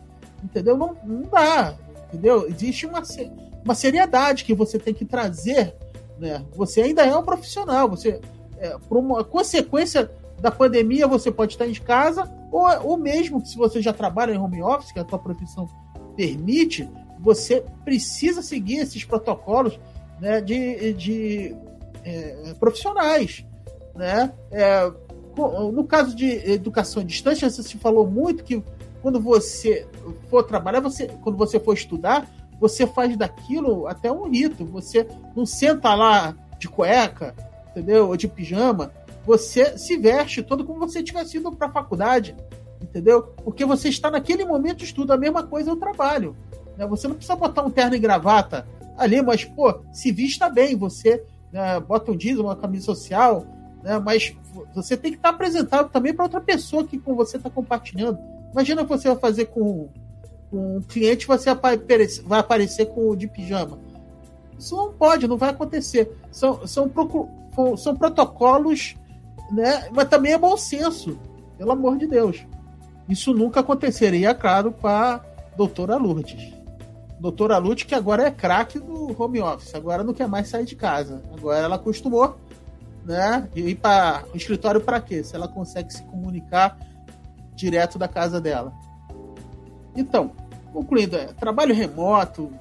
Entendeu? 0.44 0.78
Não, 0.78 0.96
não 1.04 1.24
dá. 1.24 1.74
Entendeu? 2.08 2.48
Existe 2.48 2.86
uma. 2.86 3.02
uma 3.64 3.76
seriedade 3.76 4.44
que 4.44 4.54
você 4.54 4.80
tem 4.80 4.94
que 4.94 5.06
trazer. 5.06 5.76
Né? 6.18 6.44
Você 6.56 6.82
ainda 6.82 7.06
é 7.06 7.16
um 7.16 7.24
profissional, 7.24 7.90
você 7.90 8.20
é, 8.60 8.76
por 8.88 8.98
uma 8.98 9.24
consequência 9.24 10.10
da 10.40 10.52
pandemia 10.52 11.08
você 11.08 11.32
pode 11.32 11.54
estar 11.54 11.68
em 11.68 11.74
casa, 11.74 12.32
ou, 12.52 12.66
ou 12.84 12.98
mesmo 12.98 13.44
se 13.46 13.58
você 13.58 13.82
já 13.82 13.94
trabalha 13.94 14.34
em 14.34 14.38
home 14.38 14.62
office, 14.62 14.92
que 14.92 15.00
a 15.00 15.08
sua 15.08 15.20
profissão 15.20 15.68
permite, 16.16 16.90
você 17.20 17.64
precisa 17.84 18.42
seguir 18.42 18.78
esses 18.78 19.04
protocolos 19.04 19.80
né, 20.20 20.42
de, 20.42 20.94
de 20.94 21.56
é, 22.04 22.54
profissionais. 22.60 23.46
Né? 23.96 24.32
É, 24.52 24.92
no 25.72 25.84
caso 25.84 26.16
de 26.16 26.28
educação 26.52 27.02
à 27.02 27.06
distância, 27.06 27.50
você 27.50 27.62
se 27.62 27.78
falou 27.78 28.08
muito 28.08 28.44
que 28.44 28.64
quando 29.02 29.20
você 29.20 29.88
for 30.30 30.44
trabalhar, 30.44 30.80
você, 30.80 31.08
quando 31.22 31.38
você 31.38 31.60
for 31.60 31.74
estudar, 31.74 32.28
você 32.60 32.88
faz 32.88 33.16
daquilo 33.16 33.88
até 33.88 34.12
um 34.12 34.30
rito. 34.30 34.66
Você 34.66 35.08
não 35.36 35.46
senta 35.46 35.94
lá 35.94 36.36
de 36.60 36.68
cueca, 36.68 37.36
entendeu? 37.72 38.08
Ou 38.08 38.18
de 38.18 38.28
pijama. 38.28 38.92
Você 39.26 39.78
se 39.78 39.98
veste 39.98 40.42
todo 40.42 40.66
como 40.66 40.80
você 40.80 41.04
tivesse 41.04 41.38
ido 41.38 41.52
para 41.52 41.68
a 41.68 41.72
faculdade, 41.72 42.36
entendeu? 42.82 43.24
Porque 43.44 43.66
você 43.66 43.90
está 43.90 44.10
naquele 44.10 44.46
momento 44.46 44.78
de 44.78 44.86
estudo. 44.86 45.14
A 45.14 45.18
mesma 45.18 45.44
coisa 45.44 45.70
é 45.70 45.74
o 45.74 45.78
trabalho. 45.78 46.36
Né? 46.78 46.88
Você 46.88 47.08
não 47.08 47.16
precisa 47.16 47.36
botar 47.36 47.64
um 47.64 47.70
terno 47.70 47.96
e 47.96 48.00
gravata 48.00 48.68
ali, 48.98 49.22
mas, 49.22 49.44
pô, 49.44 49.82
se 49.92 50.12
vista 50.12 50.50
bem. 50.50 50.76
Você 50.76 51.24
né, 51.52 51.80
bota 51.80 52.12
um 52.12 52.18
jeans, 52.18 52.40
uma 52.40 52.56
camisa 52.56 52.86
social, 52.86 53.46
né? 53.84 54.00
mas 54.00 54.36
você 54.74 54.98
tem 54.98 55.12
que 55.12 55.18
estar 55.18 55.30
apresentado 55.30 55.90
também 55.90 56.14
para 56.14 56.26
outra 56.26 56.42
pessoa 56.42 56.86
que 56.86 56.98
com 56.98 57.16
você 57.16 57.38
está 57.38 57.50
compartilhando. 57.50 58.18
Imagina 58.52 58.84
você 58.84 59.08
vai 59.08 59.18
fazer 59.18 59.46
com, 59.46 59.90
um 60.52 60.82
cliente, 60.82 61.28
você 61.28 61.54
vai 62.24 62.40
aparecer 62.40 62.88
com 62.88 63.10
o 63.10 63.16
de 63.16 63.28
pijama. 63.28 63.78
Isso 64.58 64.76
não 64.76 64.92
pode, 64.94 65.28
não 65.28 65.38
vai 65.38 65.50
acontecer. 65.50 66.18
São, 66.32 66.66
são, 66.66 66.90
são 67.78 67.96
protocolos, 67.96 68.96
né? 69.52 69.90
mas 69.92 70.08
também 70.08 70.34
é 70.34 70.38
bom 70.38 70.56
senso, 70.58 71.20
pelo 71.58 71.72
amor 71.72 71.98
de 71.98 72.08
Deus. 72.08 72.46
Isso 73.08 73.34
nunca 73.34 73.60
aconteceria, 73.60 74.34
claro, 74.34 74.72
com 74.72 74.88
a 74.88 75.22
doutora 75.56 75.96
Lourdes. 75.98 76.54
Doutora 77.20 77.58
Lourdes, 77.58 77.86
que 77.86 77.96
agora 77.96 78.28
é 78.28 78.32
craque 78.32 78.80
do 78.80 79.16
home 79.22 79.42
office, 79.42 79.74
agora 79.76 80.04
não 80.04 80.14
quer 80.14 80.28
mais 80.28 80.50
sair 80.50 80.66
de 80.66 80.76
casa. 80.76 81.22
Agora 81.34 81.60
ela 81.60 81.76
acostumou 81.76 82.38
né? 83.08 83.48
E 83.56 83.62
ir 83.62 83.76
para 83.76 84.26
o 84.34 84.38
escritório 84.38 84.82
para 84.82 85.00
quê? 85.00 85.24
Se 85.24 85.34
ela 85.34 85.48
consegue 85.48 85.92
se 85.92 86.04
comunicar 86.04 86.78
direto 87.58 88.00
da 88.00 88.08
casa 88.08 88.40
dela. 88.40 88.72
Então, 89.96 90.32
concluindo, 90.72 91.18
é, 91.18 91.26
trabalho 91.34 91.76
remoto, 91.76 92.52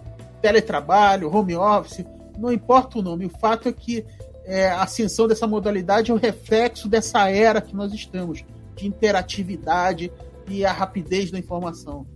teletrabalho, 0.41 1.33
home 1.33 1.55
office, 1.55 2.05
não 2.38 2.50
importa 2.50 2.99
o 2.99 3.03
nome, 3.03 3.26
o 3.26 3.31
fato 3.31 3.69
é 3.69 3.73
que 3.73 4.05
é, 4.45 4.69
a 4.69 4.83
ascensão 4.83 5.29
dessa 5.29 5.47
modalidade 5.47 6.11
é 6.11 6.15
o 6.15 6.19
reflexo 6.19 6.88
dessa 6.88 7.29
era 7.31 7.61
que 7.61 7.75
nós 7.75 7.93
estamos, 7.93 8.45
de 8.75 8.87
interatividade 8.87 10.12
e 10.49 10.65
a 10.65 10.73
rapidez 10.73 11.31
da 11.31 11.38
informação. 11.38 12.07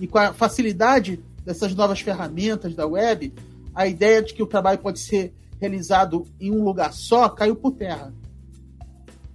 E 0.00 0.06
com 0.06 0.18
a 0.18 0.32
facilidade 0.32 1.22
dessas 1.44 1.74
novas 1.74 2.00
ferramentas 2.00 2.74
da 2.74 2.86
web, 2.86 3.32
a 3.74 3.86
ideia 3.86 4.22
de 4.22 4.34
que 4.34 4.42
o 4.42 4.46
trabalho 4.46 4.78
pode 4.78 4.98
ser 4.98 5.32
realizado 5.60 6.26
em 6.40 6.50
um 6.50 6.62
lugar 6.62 6.92
só 6.92 7.28
caiu 7.28 7.56
por 7.56 7.72
terra. 7.72 8.12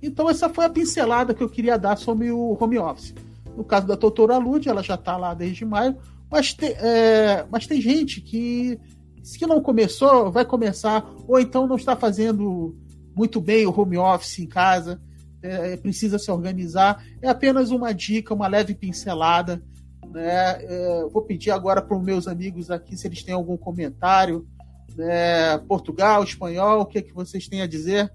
Então 0.02 0.30
essa 0.30 0.50
foi 0.50 0.66
a 0.66 0.70
pincelada 0.70 1.34
que 1.34 1.44
eu 1.44 1.50
queria 1.50 1.78
dar 1.78 1.98
sobre 1.98 2.32
o 2.32 2.58
home 2.60 2.78
office. 2.80 3.14
No 3.56 3.64
caso 3.64 3.88
da 3.88 3.96
doutora 3.96 4.38
Lud, 4.38 4.68
ela 4.68 4.82
já 4.82 4.96
está 4.96 5.18
lá 5.18 5.34
desde 5.34 5.66
maio, 5.66 5.98
mas, 6.32 6.54
te, 6.54 6.66
é, 6.66 7.46
mas 7.52 7.68
tem 7.68 7.82
gente 7.82 8.22
que 8.22 8.80
se 9.24 9.46
não 9.46 9.62
começou, 9.62 10.32
vai 10.32 10.46
começar, 10.46 11.06
ou 11.28 11.40
então 11.40 11.68
não 11.68 11.76
está 11.76 11.96
fazendo 11.96 12.76
muito 13.16 13.42
bem 13.42 13.66
o 13.66 13.78
home 13.78 13.98
office 13.98 14.40
em 14.40 14.48
casa, 14.48 15.02
é, 15.42 15.76
precisa 15.78 16.18
se 16.18 16.32
organizar. 16.32 17.04
É 17.22 17.30
apenas 17.30 17.72
uma 17.72 17.94
dica, 17.94 18.34
uma 18.34 18.48
leve 18.48 18.74
pincelada. 18.74 19.62
Né? 20.10 20.64
É, 20.64 21.06
vou 21.12 21.22
pedir 21.22 21.52
agora 21.52 21.82
para 21.82 21.98
os 21.98 22.04
meus 22.04 22.28
amigos 22.28 22.72
aqui 22.72 22.98
se 22.98 23.08
eles 23.08 23.22
têm 23.22 23.34
algum 23.34 23.58
comentário 23.58 24.48
né, 24.96 25.58
Portugal, 25.60 26.24
espanhol, 26.24 26.82
o 26.82 26.86
que, 26.86 26.98
é 26.98 27.02
que 27.02 27.14
vocês 27.14 27.48
têm 27.48 27.62
a 27.62 27.68
dizer? 27.68 28.12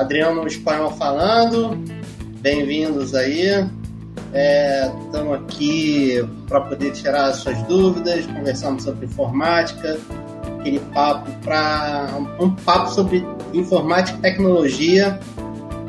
Adriano 0.00 0.46
Espanhol 0.46 0.90
falando, 0.92 1.76
bem-vindos 2.40 3.14
aí. 3.14 3.48
Estamos 5.04 5.32
é, 5.32 5.36
aqui 5.36 6.26
para 6.48 6.62
poder 6.62 6.92
tirar 6.92 7.32
suas 7.34 7.62
dúvidas, 7.64 8.24
conversamos 8.26 8.82
sobre 8.84 9.06
informática, 9.06 9.98
aquele 10.58 10.80
papo 10.94 11.30
para 11.44 12.08
um 12.40 12.50
papo 12.50 12.88
sobre 12.90 13.24
informática 13.52 14.16
e 14.18 14.22
tecnologia 14.22 15.20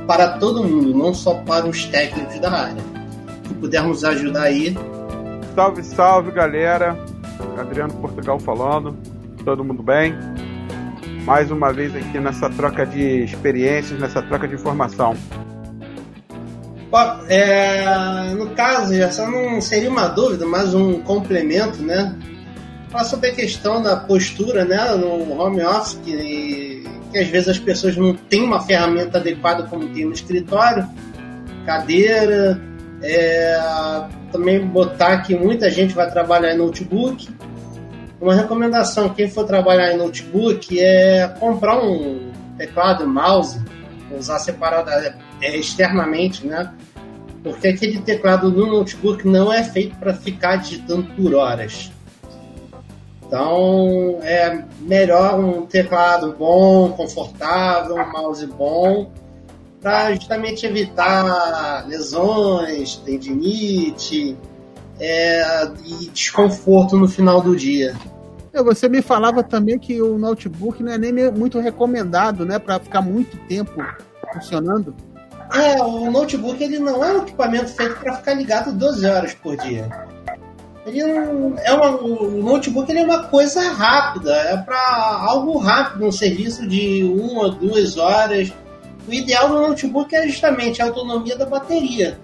para 0.05 0.37
todo 0.39 0.63
mundo, 0.63 0.93
não 0.93 1.13
só 1.13 1.35
para 1.35 1.65
os 1.65 1.85
técnicos 1.85 2.39
da 2.39 2.51
área 2.51 2.91
pudermos 3.61 4.03
ajudar 4.03 4.43
aí. 4.43 4.75
Salve, 5.53 5.83
salve 5.83 6.31
galera! 6.31 6.97
Adriano 7.57 7.93
Portugal 7.93 8.39
falando, 8.39 8.97
todo 9.45 9.63
mundo 9.63 9.83
bem? 9.83 10.15
Mais 11.23 11.51
uma 11.51 11.71
vez 11.71 11.95
aqui 11.95 12.19
nessa 12.19 12.49
troca 12.49 12.85
de 12.85 13.23
experiências, 13.23 13.99
nessa 13.99 14.21
troca 14.21 14.47
de 14.47 14.55
informação. 14.55 15.15
É, 17.29 18.33
no 18.33 18.49
caso, 18.49 18.93
essa 18.93 19.25
não 19.27 19.61
seria 19.61 19.89
uma 19.89 20.07
dúvida, 20.07 20.45
mas 20.45 20.73
um 20.73 20.99
complemento, 21.01 21.81
né? 21.81 22.15
Sobre 23.05 23.29
a 23.29 23.33
questão 23.33 23.81
da 23.81 23.95
postura 23.95 24.65
né, 24.65 24.93
no 24.95 25.39
home 25.39 25.63
office, 25.63 25.97
que, 26.03 26.83
que 27.11 27.17
às 27.17 27.27
vezes 27.29 27.47
as 27.47 27.59
pessoas 27.59 27.95
não 27.95 28.13
têm 28.13 28.43
uma 28.43 28.59
ferramenta 28.59 29.17
adequada 29.17 29.63
como 29.63 29.87
tem 29.87 30.03
no 30.03 30.11
escritório, 30.11 30.85
cadeira, 31.65 32.61
é, 33.01 33.57
também 34.31 34.65
botar 34.65 35.21
que 35.21 35.33
muita 35.33 35.69
gente 35.69 35.93
vai 35.93 36.11
trabalhar 36.11 36.53
em 36.53 36.57
notebook. 36.57 37.29
Uma 38.21 38.35
recomendação, 38.35 39.09
quem 39.09 39.27
for 39.27 39.45
trabalhar 39.45 39.91
em 39.91 39.97
notebook 39.97 40.79
é 40.79 41.27
comprar 41.39 41.83
um 41.83 42.31
teclado, 42.55 43.07
mouse, 43.07 43.59
usar 44.15 44.37
separado 44.37 44.91
é, 45.41 45.57
externamente, 45.57 46.45
né? 46.45 46.71
Porque 47.41 47.69
aquele 47.69 47.99
teclado 47.99 48.51
no 48.51 48.67
notebook 48.67 49.27
não 49.27 49.51
é 49.51 49.63
feito 49.63 49.95
para 49.95 50.13
ficar 50.13 50.57
digitando 50.57 51.03
por 51.15 51.33
horas. 51.33 51.91
Então 53.25 54.19
é 54.21 54.65
melhor 54.81 55.39
um 55.39 55.65
teclado 55.65 56.35
bom, 56.37 56.91
confortável, 56.91 57.95
um 57.95 58.11
mouse 58.11 58.45
bom 58.45 59.11
para 59.81 60.13
justamente 60.13 60.63
evitar 60.63 61.87
lesões, 61.87 62.97
tendinite 62.97 64.37
é, 65.01 65.71
e 65.85 66.09
desconforto 66.09 66.97
no 66.97 67.07
final 67.07 67.41
do 67.41 67.55
dia. 67.55 67.95
Você 68.53 68.87
me 68.87 69.01
falava 69.01 69.41
também 69.41 69.79
que 69.79 70.01
o 70.01 70.17
notebook 70.17 70.83
não 70.83 70.91
é 70.91 70.97
nem 70.97 71.31
muito 71.31 71.59
recomendado, 71.59 72.45
né, 72.45 72.59
para 72.59 72.79
ficar 72.79 73.01
muito 73.01 73.37
tempo 73.47 73.83
funcionando. 74.33 74.93
É, 75.53 75.81
o 75.81 76.11
notebook 76.11 76.63
ele 76.63 76.79
não 76.79 77.03
é 77.03 77.13
um 77.13 77.23
equipamento 77.23 77.69
feito 77.69 77.99
para 77.99 78.15
ficar 78.15 78.33
ligado 78.33 78.71
12 78.71 79.05
horas 79.05 79.33
por 79.33 79.57
dia. 79.57 79.89
Ele 80.85 81.03
não, 81.03 81.55
é 81.57 81.71
uma, 81.73 81.89
o 82.01 82.41
notebook 82.41 82.89
ele 82.89 82.99
é 82.99 83.03
uma 83.03 83.23
coisa 83.23 83.61
rápida, 83.71 84.33
é 84.33 84.57
para 84.57 85.25
algo 85.27 85.57
rápido, 85.57 86.05
um 86.05 86.11
serviço 86.11 86.67
de 86.67 87.03
uma 87.03 87.43
ou 87.43 87.51
duas 87.51 87.97
horas 87.97 88.51
o 89.07 89.13
ideal 89.13 89.49
no 89.49 89.67
notebook 89.67 90.15
é 90.15 90.27
justamente 90.27 90.81
a 90.81 90.85
autonomia 90.85 91.35
da 91.35 91.45
bateria. 91.45 92.19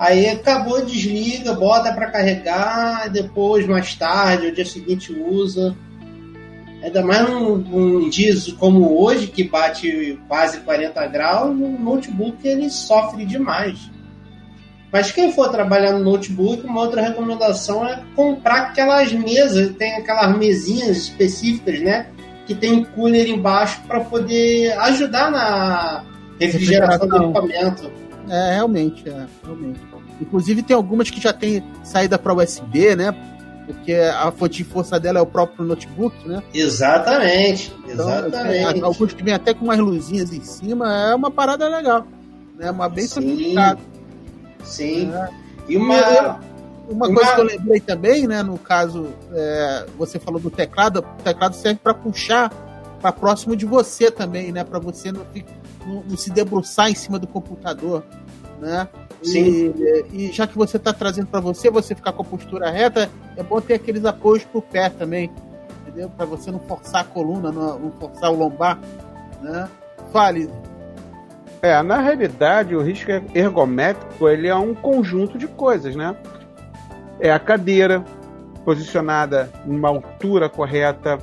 Aí 0.00 0.30
acabou, 0.30 0.82
desliga, 0.82 1.52
bota 1.52 1.92
para 1.92 2.10
carregar, 2.10 3.10
depois, 3.10 3.66
mais 3.66 3.94
tarde, 3.94 4.46
o 4.46 4.54
dia 4.54 4.64
seguinte 4.64 5.12
usa. 5.12 5.76
Ainda 6.82 7.02
mais 7.02 7.28
num, 7.28 7.56
num 7.58 8.08
dia 8.08 8.32
como 8.58 8.98
hoje, 8.98 9.26
que 9.26 9.44
bate 9.44 10.18
quase 10.26 10.60
40 10.60 11.06
graus, 11.08 11.50
o 11.50 11.68
notebook 11.78 12.48
ele 12.48 12.70
sofre 12.70 13.26
demais. 13.26 13.90
Mas 14.90 15.12
quem 15.12 15.32
for 15.32 15.50
trabalhar 15.50 15.92
no 15.92 16.02
notebook, 16.02 16.64
uma 16.64 16.80
outra 16.80 17.02
recomendação 17.02 17.86
é 17.86 18.02
comprar 18.16 18.68
aquelas 18.68 19.12
mesas, 19.12 19.76
tem 19.76 19.96
aquelas 19.96 20.34
mesinhas 20.34 20.96
específicas, 20.96 21.78
né? 21.80 22.06
que 22.46 22.54
tem 22.56 22.82
cooler 22.82 23.28
embaixo 23.28 23.80
para 23.86 24.00
poder 24.00 24.72
ajudar 24.80 25.30
na 25.30 26.04
refrigeração 26.40 27.06
do 27.06 27.16
equipamento. 27.16 27.92
É, 28.28 28.54
realmente, 28.54 29.08
é, 29.08 29.26
realmente. 29.44 29.89
Inclusive 30.20 30.62
tem 30.62 30.76
algumas 30.76 31.10
que 31.10 31.20
já 31.20 31.32
tem 31.32 31.64
saída 31.82 32.18
para 32.18 32.34
USB, 32.34 32.94
né? 32.94 33.14
Porque 33.66 33.92
a 33.92 34.30
fonte 34.32 34.58
de 34.58 34.64
força 34.64 34.98
dela 34.98 35.20
é 35.20 35.22
o 35.22 35.26
próprio 35.26 35.64
notebook, 35.64 36.28
né? 36.28 36.42
Exatamente, 36.52 37.72
então, 37.88 38.08
exatamente. 38.08 38.74
Tem 38.74 38.82
alguns 38.82 39.12
que 39.12 39.22
vem 39.22 39.32
até 39.32 39.54
com 39.54 39.66
umas 39.66 39.78
luzinhas 39.78 40.32
em 40.32 40.42
cima, 40.42 40.92
é 40.92 41.14
uma 41.14 41.30
parada 41.30 41.68
legal. 41.68 42.04
Né? 42.58 42.70
Uma 42.70 42.88
bem 42.88 43.06
sofisticada. 43.06 43.80
Sim. 44.64 45.12
É. 45.14 45.28
E 45.68 45.76
uma, 45.76 46.40
uma, 46.90 47.06
uma 47.06 47.14
coisa 47.14 47.34
que 47.34 47.40
eu 47.40 47.44
lembrei 47.44 47.80
também, 47.80 48.26
né? 48.26 48.42
No 48.42 48.58
caso, 48.58 49.08
é, 49.32 49.86
você 49.96 50.18
falou 50.18 50.40
do 50.40 50.50
teclado, 50.50 50.98
o 50.98 51.22
teclado 51.22 51.54
serve 51.54 51.78
para 51.82 51.94
puxar 51.94 52.50
para 53.00 53.12
próximo 53.12 53.56
de 53.56 53.64
você 53.64 54.10
também, 54.10 54.52
né? 54.52 54.62
Para 54.64 54.78
você 54.78 55.10
não, 55.10 55.24
não, 55.86 56.04
não, 56.08 56.16
se 56.16 56.30
debruçar 56.30 56.90
em 56.90 56.94
cima 56.94 57.18
do 57.18 57.26
computador, 57.26 58.04
né? 58.60 58.88
Sim. 59.22 59.74
E, 60.12 60.28
e 60.28 60.32
já 60.32 60.46
que 60.46 60.56
você 60.56 60.76
está 60.76 60.92
trazendo 60.92 61.26
para 61.26 61.40
você, 61.40 61.70
você 61.70 61.94
ficar 61.94 62.12
com 62.12 62.22
a 62.22 62.24
postura 62.24 62.70
reta, 62.70 63.10
é 63.36 63.42
bom 63.42 63.60
ter 63.60 63.74
aqueles 63.74 64.04
apoios 64.04 64.44
pro 64.44 64.62
pé 64.62 64.88
também, 64.88 65.30
entendeu? 65.82 66.10
Para 66.10 66.26
você 66.26 66.50
não 66.50 66.60
forçar 66.60 67.02
a 67.02 67.04
coluna, 67.04 67.50
não, 67.50 67.78
não 67.78 67.92
forçar 67.92 68.30
o 68.30 68.36
lombar, 68.36 68.78
né? 69.42 69.68
Fale. 70.12 70.50
É, 71.62 71.82
na 71.82 72.00
realidade, 72.00 72.74
o 72.74 72.82
risco 72.82 73.10
ergométrico 73.34 74.28
ele 74.28 74.48
é 74.48 74.54
um 74.54 74.74
conjunto 74.74 75.36
de 75.36 75.46
coisas, 75.46 75.94
né? 75.94 76.16
É 77.18 77.30
a 77.30 77.38
cadeira 77.38 78.02
posicionada 78.64 79.50
numa 79.66 79.88
altura 79.88 80.48
correta, 80.48 81.18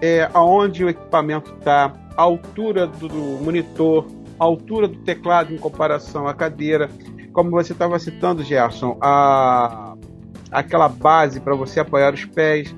é 0.00 0.28
aonde 0.34 0.84
o 0.84 0.88
equipamento 0.88 1.54
está, 1.58 1.92
a 2.16 2.22
altura 2.22 2.86
do 2.86 3.08
monitor, 3.42 4.06
a 4.38 4.44
altura 4.44 4.88
do 4.88 4.98
teclado 4.98 5.52
em 5.52 5.58
comparação 5.58 6.26
à 6.26 6.34
cadeira. 6.34 6.88
Como 7.32 7.50
você 7.50 7.72
estava 7.72 7.98
citando, 7.98 8.42
Gerson, 8.42 8.96
a, 9.00 9.94
aquela 10.50 10.88
base 10.88 11.40
para 11.40 11.54
você 11.54 11.80
apoiar 11.80 12.14
os 12.14 12.24
pés. 12.24 12.74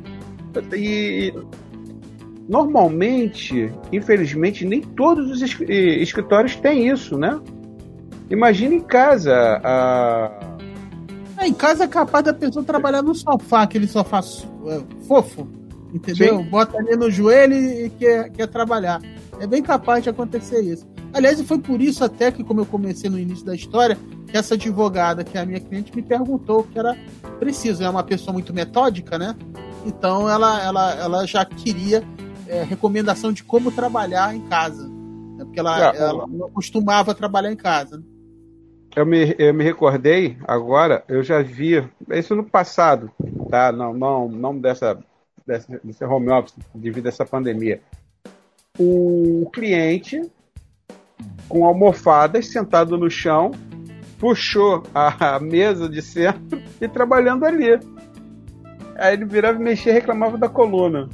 E 0.73 1.33
normalmente, 2.49 3.73
infelizmente, 3.93 4.65
nem 4.65 4.81
todos 4.81 5.31
os 5.31 5.43
escritórios 5.43 6.57
têm 6.57 6.89
isso, 6.89 7.17
né? 7.17 7.41
Imagina 8.29 8.75
em 8.75 8.81
casa. 8.81 9.61
A... 9.63 10.31
É, 11.39 11.47
em 11.47 11.55
casa 11.55 11.85
é 11.85 11.89
capaz 11.89 12.25
da 12.25 12.35
pessoa 12.35 12.65
trabalhar 12.65 13.03
no 13.03 13.15
sofá, 13.15 13.63
aquele 13.63 13.87
sofá 13.87 14.21
é, 14.67 14.83
fofo, 15.07 15.49
entendeu? 15.93 16.39
Sim. 16.39 16.45
Bota 16.45 16.77
ali 16.77 16.97
no 16.97 17.11
joelho 17.11 17.55
e 17.55 17.91
quer, 17.91 18.31
quer 18.31 18.47
trabalhar. 18.47 19.01
É 19.41 19.47
bem 19.47 19.63
capaz 19.63 20.03
de 20.03 20.11
acontecer 20.11 20.61
isso. 20.61 20.87
Aliás, 21.13 21.41
foi 21.43 21.59
por 21.59 21.81
isso 21.81 22.05
até 22.05 22.31
que, 22.31 22.45
como 22.45 22.61
eu 22.61 22.67
comecei 22.67 23.11
no 23.11 23.19
início 23.19 23.45
da 23.45 23.55
história, 23.55 23.99
que 24.27 24.37
essa 24.37 24.55
advogada, 24.55 25.25
que 25.25 25.37
é 25.37 25.41
a 25.41 25.47
minha 25.47 25.61
cliente, 25.61 25.95
me 25.95 26.03
perguntou 26.03 26.61
o 26.61 26.65
que 26.65 26.79
era 26.79 26.97
preciso. 27.39 27.83
É 27.83 27.91
uma 27.91 28.05
pessoa 28.05 28.33
muito 28.33 28.55
metódica, 28.55 29.19
né? 29.19 29.35
Então 29.85 30.29
ela, 30.29 30.63
ela, 30.63 30.95
ela 30.95 31.27
já 31.27 31.45
queria 31.45 32.05
é, 32.47 32.63
recomendação 32.63 33.33
de 33.33 33.43
como 33.43 33.73
trabalhar 33.73 34.35
em 34.35 34.41
casa. 34.43 34.89
Né? 34.89 35.45
Porque 35.45 35.59
ela, 35.59 35.93
é, 35.93 35.97
ela 35.97 36.27
não 36.27 36.51
costumava 36.51 37.15
trabalhar 37.15 37.51
em 37.51 37.57
casa. 37.57 37.97
Né? 37.97 38.05
Eu 38.95 39.07
me, 39.07 39.35
eu 39.39 39.55
me 39.55 39.63
recordei 39.63 40.37
agora, 40.47 41.05
eu 41.09 41.23
já 41.23 41.43
vi, 41.43 41.89
isso 42.11 42.35
no 42.35 42.45
passado, 42.45 43.11
tá? 43.49 43.71
Não, 43.71 43.95
não, 43.95 44.29
não 44.29 44.59
dessa, 44.59 44.99
dessa, 45.47 45.81
desse 45.83 46.05
home 46.05 46.29
office 46.29 46.55
devido 46.75 47.07
a 47.07 47.09
essa 47.11 47.25
pandemia. 47.25 47.81
O 48.77 49.49
cliente 49.53 50.21
com 51.51 51.67
almofadas 51.67 52.47
sentado 52.47 52.97
no 52.97 53.11
chão, 53.11 53.51
puxou 54.19 54.85
a, 54.95 55.39
mesa 55.41 55.89
de 55.89 56.01
centro 56.01 56.63
e 56.81 56.89
trabalhando 56.89 57.45
ali. 57.45 57.79
Aí 58.97 59.15
ele 59.15 59.25
virava 59.25 59.59
e 59.59 59.63
mexia 59.63 59.91
e 59.91 59.95
reclamava 59.95 60.39
da 60.39 60.49
coluna. 60.49 61.09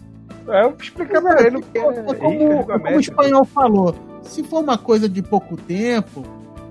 Aí 0.47 0.63
eu 0.63 0.77
explicava 0.79 1.35
pra 1.35 1.47
ele 1.47 1.57
o 1.57 1.63
que 1.63 1.79
é, 1.79 1.83
como, 1.83 2.67
como 2.67 2.97
o 2.97 3.01
espanhol 3.01 3.45
falou. 3.47 3.95
Se 4.23 4.45
for 4.45 4.63
uma 4.63 4.77
coisa 4.77 5.09
de 5.09 5.23
pouco 5.23 5.57
tempo, 5.57 6.23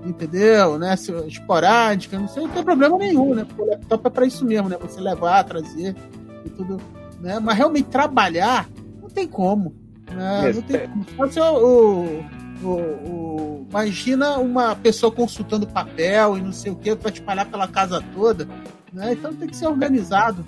entendeu? 0.04 0.78
Né? 0.78 0.94
Se, 0.94 1.12
esporádica, 1.26 2.18
não 2.18 2.28
sei, 2.28 2.44
não 2.44 2.50
tem 2.50 2.62
problema 2.62 2.96
nenhum, 2.96 3.34
né? 3.34 3.44
Porque 3.44 3.62
o 3.62 3.66
laptop 3.66 4.06
é 4.06 4.10
pra 4.10 4.26
isso 4.26 4.44
mesmo, 4.44 4.68
né? 4.68 4.76
Você 4.80 5.00
levar, 5.00 5.42
trazer 5.42 5.96
e 6.44 6.50
tudo. 6.50 6.76
Né? 7.20 7.40
Mas 7.42 7.56
realmente 7.56 7.88
trabalhar, 7.88 8.68
não 9.02 9.08
tem 9.08 9.26
como. 9.26 9.74
Né? 10.14 10.52
Não 10.54 10.62
tem 10.62 10.88
como. 10.88 11.32
Só 11.32 11.62
o, 11.62 12.24
o, 12.62 12.68
o, 12.68 13.66
imagina 13.68 14.38
uma 14.38 14.74
pessoa 14.74 15.12
consultando 15.12 15.66
papel 15.66 16.38
e 16.38 16.40
não 16.40 16.52
sei 16.52 16.72
o 16.72 16.76
que 16.76 16.94
para 16.96 17.10
espalhar 17.10 17.46
pela 17.46 17.68
casa 17.68 18.02
toda. 18.14 18.48
Né? 18.92 19.12
Então 19.12 19.34
tem 19.34 19.48
que 19.48 19.56
ser 19.56 19.66
organizado. 19.66 20.44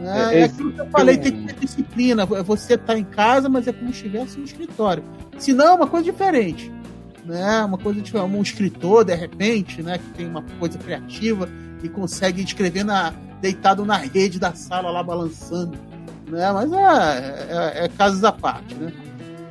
Né? 0.00 0.34
É, 0.34 0.40
é 0.40 0.44
aquilo 0.44 0.72
que 0.72 0.80
eu 0.80 0.86
falei, 0.86 1.16
tem 1.16 1.32
que 1.32 1.54
ter 1.54 1.60
disciplina. 1.60 2.24
Você 2.26 2.76
tá 2.76 2.98
em 2.98 3.04
casa, 3.04 3.48
mas 3.48 3.66
é 3.66 3.72
como 3.72 3.92
se 3.92 3.98
estivesse 3.98 4.38
no 4.38 4.44
escritório. 4.44 5.04
Se 5.38 5.52
não, 5.52 5.66
é 5.66 5.74
uma 5.74 5.86
coisa 5.86 6.10
diferente. 6.10 6.72
Né? 7.24 7.64
Uma 7.64 7.78
coisa 7.78 8.00
tipo 8.00 8.18
um 8.18 8.42
escritor, 8.42 9.04
de 9.04 9.14
repente, 9.14 9.82
né? 9.82 9.98
que 9.98 10.10
tem 10.10 10.26
uma 10.26 10.42
coisa 10.58 10.78
criativa 10.78 11.48
e 11.82 11.88
consegue 11.88 12.42
escrever 12.42 12.84
na, 12.84 13.12
deitado 13.40 13.84
na 13.84 13.96
rede 13.96 14.38
da 14.38 14.54
sala 14.54 14.90
lá 14.90 15.02
balançando. 15.02 15.78
Né? 16.28 16.50
Mas 16.52 16.72
é, 16.72 17.82
é, 17.82 17.84
é 17.84 17.88
casos 17.88 18.24
à 18.24 18.32
parte. 18.32 18.74
Né? 18.74 18.92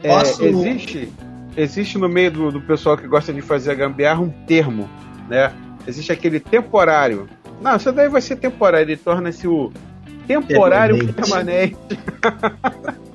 É, 0.03 0.09
Posso... 0.09 0.43
Existe 0.43 1.11
existe 1.55 1.97
no 1.97 2.07
meio 2.07 2.31
do, 2.31 2.51
do 2.51 2.61
pessoal 2.61 2.97
que 2.97 3.07
gosta 3.07 3.33
de 3.33 3.41
fazer 3.41 3.71
a 3.71 3.75
gambiarra 3.75 4.21
um 4.21 4.29
termo, 4.29 4.89
né? 5.29 5.53
Existe 5.87 6.11
aquele 6.11 6.39
temporário. 6.39 7.27
Não, 7.61 7.75
isso 7.75 7.91
daí 7.91 8.09
vai 8.09 8.21
ser 8.21 8.37
temporário, 8.37 8.85
ele 8.85 8.97
torna-se 8.97 9.47
o 9.47 9.71
temporário 10.27 11.13
permanente. 11.13 11.77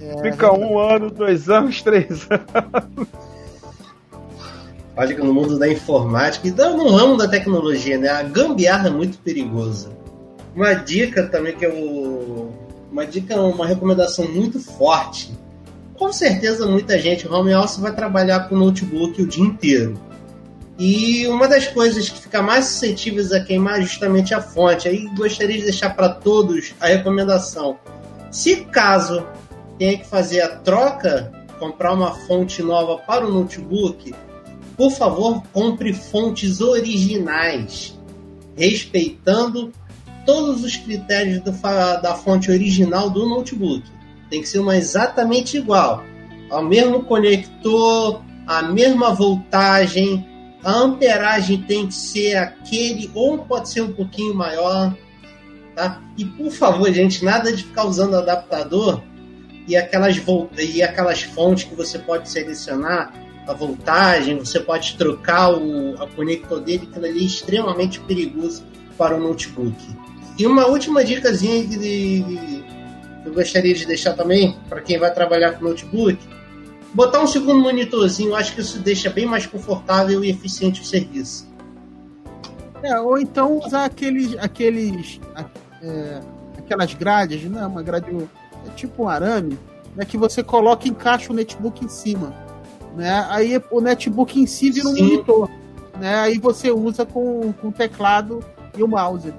É, 0.00 0.20
Fica 0.20 0.52
um 0.52 0.78
ano, 0.78 1.10
dois 1.10 1.48
anos, 1.48 1.80
três 1.80 2.28
anos. 2.28 3.08
Olha 4.94 5.14
que 5.14 5.22
no 5.22 5.32
mundo 5.32 5.58
da 5.58 5.66
informática 5.66 6.46
e 6.46 6.50
no 6.50 6.90
ramo 6.90 7.16
da 7.16 7.26
tecnologia, 7.26 7.96
né? 7.96 8.10
A 8.10 8.22
gambiarra 8.22 8.88
é 8.88 8.90
muito 8.90 9.16
perigosa. 9.18 9.96
Uma 10.54 10.74
dica 10.74 11.26
também 11.28 11.56
que 11.56 11.64
eu. 11.64 12.52
Uma 12.92 13.06
dica, 13.06 13.40
uma 13.40 13.66
recomendação 13.66 14.28
muito 14.28 14.60
forte 14.60 15.32
com 16.04 16.12
certeza 16.12 16.66
muita 16.66 16.98
gente 16.98 17.26
home 17.26 17.54
office 17.54 17.78
vai 17.78 17.90
trabalhar 17.90 18.40
com 18.40 18.56
notebook 18.56 19.22
o 19.22 19.26
dia 19.26 19.42
inteiro. 19.42 19.98
E 20.78 21.26
uma 21.28 21.48
das 21.48 21.66
coisas 21.66 22.10
que 22.10 22.20
fica 22.20 22.42
mais 22.42 22.66
suscetíveis 22.66 23.32
a 23.32 23.40
queimar 23.40 23.78
é 23.78 23.82
justamente 23.82 24.34
a 24.34 24.40
fonte. 24.42 24.86
Aí 24.86 25.08
gostaria 25.16 25.56
de 25.56 25.62
deixar 25.62 25.96
para 25.96 26.10
todos 26.10 26.74
a 26.78 26.88
recomendação. 26.88 27.78
Se 28.30 28.56
caso 28.66 29.26
tenha 29.78 29.96
que 29.96 30.06
fazer 30.06 30.42
a 30.42 30.48
troca, 30.56 31.32
comprar 31.58 31.94
uma 31.94 32.12
fonte 32.12 32.62
nova 32.62 32.98
para 32.98 33.26
o 33.26 33.32
notebook, 33.32 34.14
por 34.76 34.90
favor, 34.90 35.42
compre 35.54 35.94
fontes 35.94 36.60
originais, 36.60 37.98
respeitando 38.54 39.72
todos 40.26 40.62
os 40.62 40.76
critérios 40.76 41.40
do, 41.40 41.52
da 42.02 42.14
fonte 42.14 42.50
original 42.50 43.08
do 43.08 43.26
notebook 43.26 43.93
tem 44.30 44.40
que 44.40 44.48
ser 44.48 44.58
uma 44.58 44.76
exatamente 44.76 45.56
igual. 45.56 46.02
O 46.50 46.62
mesmo 46.62 47.02
conector, 47.04 48.22
a 48.46 48.62
mesma 48.62 49.14
voltagem, 49.14 50.26
a 50.62 50.72
amperagem 50.72 51.62
tem 51.62 51.86
que 51.86 51.94
ser 51.94 52.36
aquele, 52.36 53.10
ou 53.14 53.38
pode 53.38 53.68
ser 53.68 53.82
um 53.82 53.92
pouquinho 53.92 54.34
maior. 54.34 54.96
Tá? 55.74 56.00
E 56.16 56.24
por 56.24 56.50
favor, 56.50 56.90
gente, 56.92 57.24
nada 57.24 57.52
de 57.52 57.64
ficar 57.64 57.84
usando 57.84 58.16
adaptador 58.16 59.02
e 59.66 59.76
aquelas, 59.76 60.20
e 60.58 60.82
aquelas 60.82 61.22
fontes 61.22 61.64
que 61.64 61.74
você 61.74 61.98
pode 61.98 62.30
selecionar 62.30 63.12
a 63.46 63.52
voltagem, 63.52 64.38
você 64.38 64.60
pode 64.60 64.96
trocar 64.96 65.52
o 65.52 66.02
a 66.02 66.06
conector 66.08 66.60
dele, 66.60 66.88
aquilo 66.90 67.06
ali 67.06 67.20
é 67.20 67.26
extremamente 67.26 68.00
perigoso 68.00 68.64
para 68.96 69.16
o 69.16 69.20
notebook. 69.20 69.76
E 70.38 70.46
uma 70.46 70.66
última 70.66 71.04
dicasinha 71.04 71.64
de, 71.64 71.76
de, 71.76 72.64
eu 73.24 73.32
gostaria 73.32 73.74
de 73.74 73.86
deixar 73.86 74.14
também, 74.14 74.56
para 74.68 74.80
quem 74.80 74.98
vai 74.98 75.12
trabalhar 75.12 75.52
com 75.52 75.64
notebook, 75.64 76.18
botar 76.92 77.20
um 77.20 77.26
segundo 77.26 77.60
monitorzinho, 77.60 78.34
acho 78.34 78.54
que 78.54 78.60
isso 78.60 78.78
deixa 78.78 79.10
bem 79.10 79.26
mais 79.26 79.46
confortável 79.46 80.22
e 80.24 80.30
eficiente 80.30 80.82
o 80.82 80.84
serviço. 80.84 81.48
É, 82.82 83.00
ou 83.00 83.18
então 83.18 83.58
usar 83.58 83.86
aqueles, 83.86 84.36
aqueles 84.38 85.18
é, 85.82 86.20
aquelas 86.58 86.92
grades, 86.94 87.42
né? 87.44 87.66
Uma 87.66 87.82
grade 87.82 88.06
é 88.66 88.70
tipo 88.76 89.04
um 89.04 89.08
arame, 89.08 89.58
né? 89.96 90.04
Que 90.04 90.18
você 90.18 90.42
coloca 90.42 90.86
e 90.86 90.90
encaixa 90.90 91.32
o 91.32 91.34
netbook 91.34 91.84
em 91.84 91.88
cima, 91.88 92.34
né? 92.94 93.26
Aí 93.30 93.60
o 93.70 93.80
netbook 93.80 94.38
em 94.38 94.46
si 94.46 94.70
vira 94.70 94.88
um 94.88 94.94
Sim. 94.94 95.02
monitor, 95.02 95.50
né? 95.98 96.16
Aí 96.16 96.38
você 96.38 96.70
usa 96.70 97.06
com, 97.06 97.52
com 97.54 97.68
o 97.68 97.72
teclado 97.72 98.44
e 98.76 98.82
o 98.82 98.88
mouse. 98.88 99.32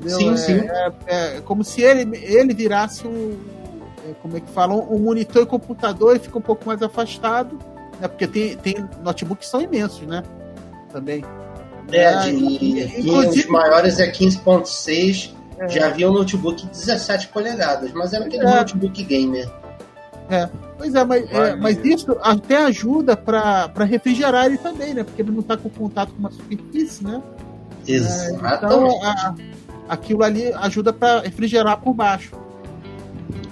Entendeu? 0.00 0.18
Sim, 0.18 0.32
é, 0.32 0.36
sim. 0.36 0.60
É, 0.68 0.92
é, 1.06 1.40
como 1.42 1.62
se 1.62 1.82
ele, 1.82 2.16
ele 2.16 2.54
virasse 2.54 3.06
um. 3.06 3.38
É, 4.08 4.14
como 4.22 4.36
é 4.36 4.40
que 4.40 4.50
falam? 4.50 4.86
Um 4.90 4.98
monitor 4.98 5.42
e 5.42 5.46
computador 5.46 6.16
e 6.16 6.18
fica 6.18 6.38
um 6.38 6.42
pouco 6.42 6.66
mais 6.66 6.82
afastado. 6.82 7.58
Né? 8.00 8.08
Porque 8.08 8.26
tem, 8.26 8.56
tem 8.56 8.88
notebooks 9.02 9.46
que 9.46 9.50
são 9.50 9.60
imensos, 9.60 10.06
né? 10.06 10.22
Também. 10.90 11.22
É, 11.92 12.18
de, 12.20 12.30
e, 12.30 13.00
inclusive, 13.00 13.46
os 13.46 13.50
maiores 13.50 13.98
é 13.98 14.10
15.6. 14.10 15.34
É. 15.58 15.68
Já 15.68 15.88
havia 15.88 16.08
um 16.08 16.14
notebook 16.14 16.62
de 16.62 16.70
17 16.70 17.28
polegadas, 17.28 17.92
mas 17.92 18.14
era 18.14 18.24
aquele 18.24 18.46
é. 18.46 18.54
notebook 18.56 19.02
gamer. 19.04 19.50
É, 20.30 20.48
pois 20.78 20.94
é, 20.94 21.04
mas, 21.04 21.30
é, 21.30 21.56
mas 21.56 21.76
isso 21.84 22.16
até 22.22 22.56
ajuda 22.56 23.16
para 23.16 23.84
refrigerar 23.84 24.46
ele 24.46 24.56
também, 24.56 24.94
né? 24.94 25.02
Porque 25.02 25.20
ele 25.20 25.32
não 25.32 25.40
está 25.40 25.56
com 25.56 25.68
contato 25.68 26.12
com 26.12 26.20
uma 26.20 26.30
superfície, 26.30 27.04
né? 27.04 27.20
Exatamente. 27.86 28.64
Então, 28.64 29.04
a, 29.04 29.34
aquilo 29.90 30.22
ali 30.22 30.52
ajuda 30.54 30.92
para 30.92 31.20
refrigerar 31.20 31.80
por 31.80 31.92
baixo. 31.92 32.30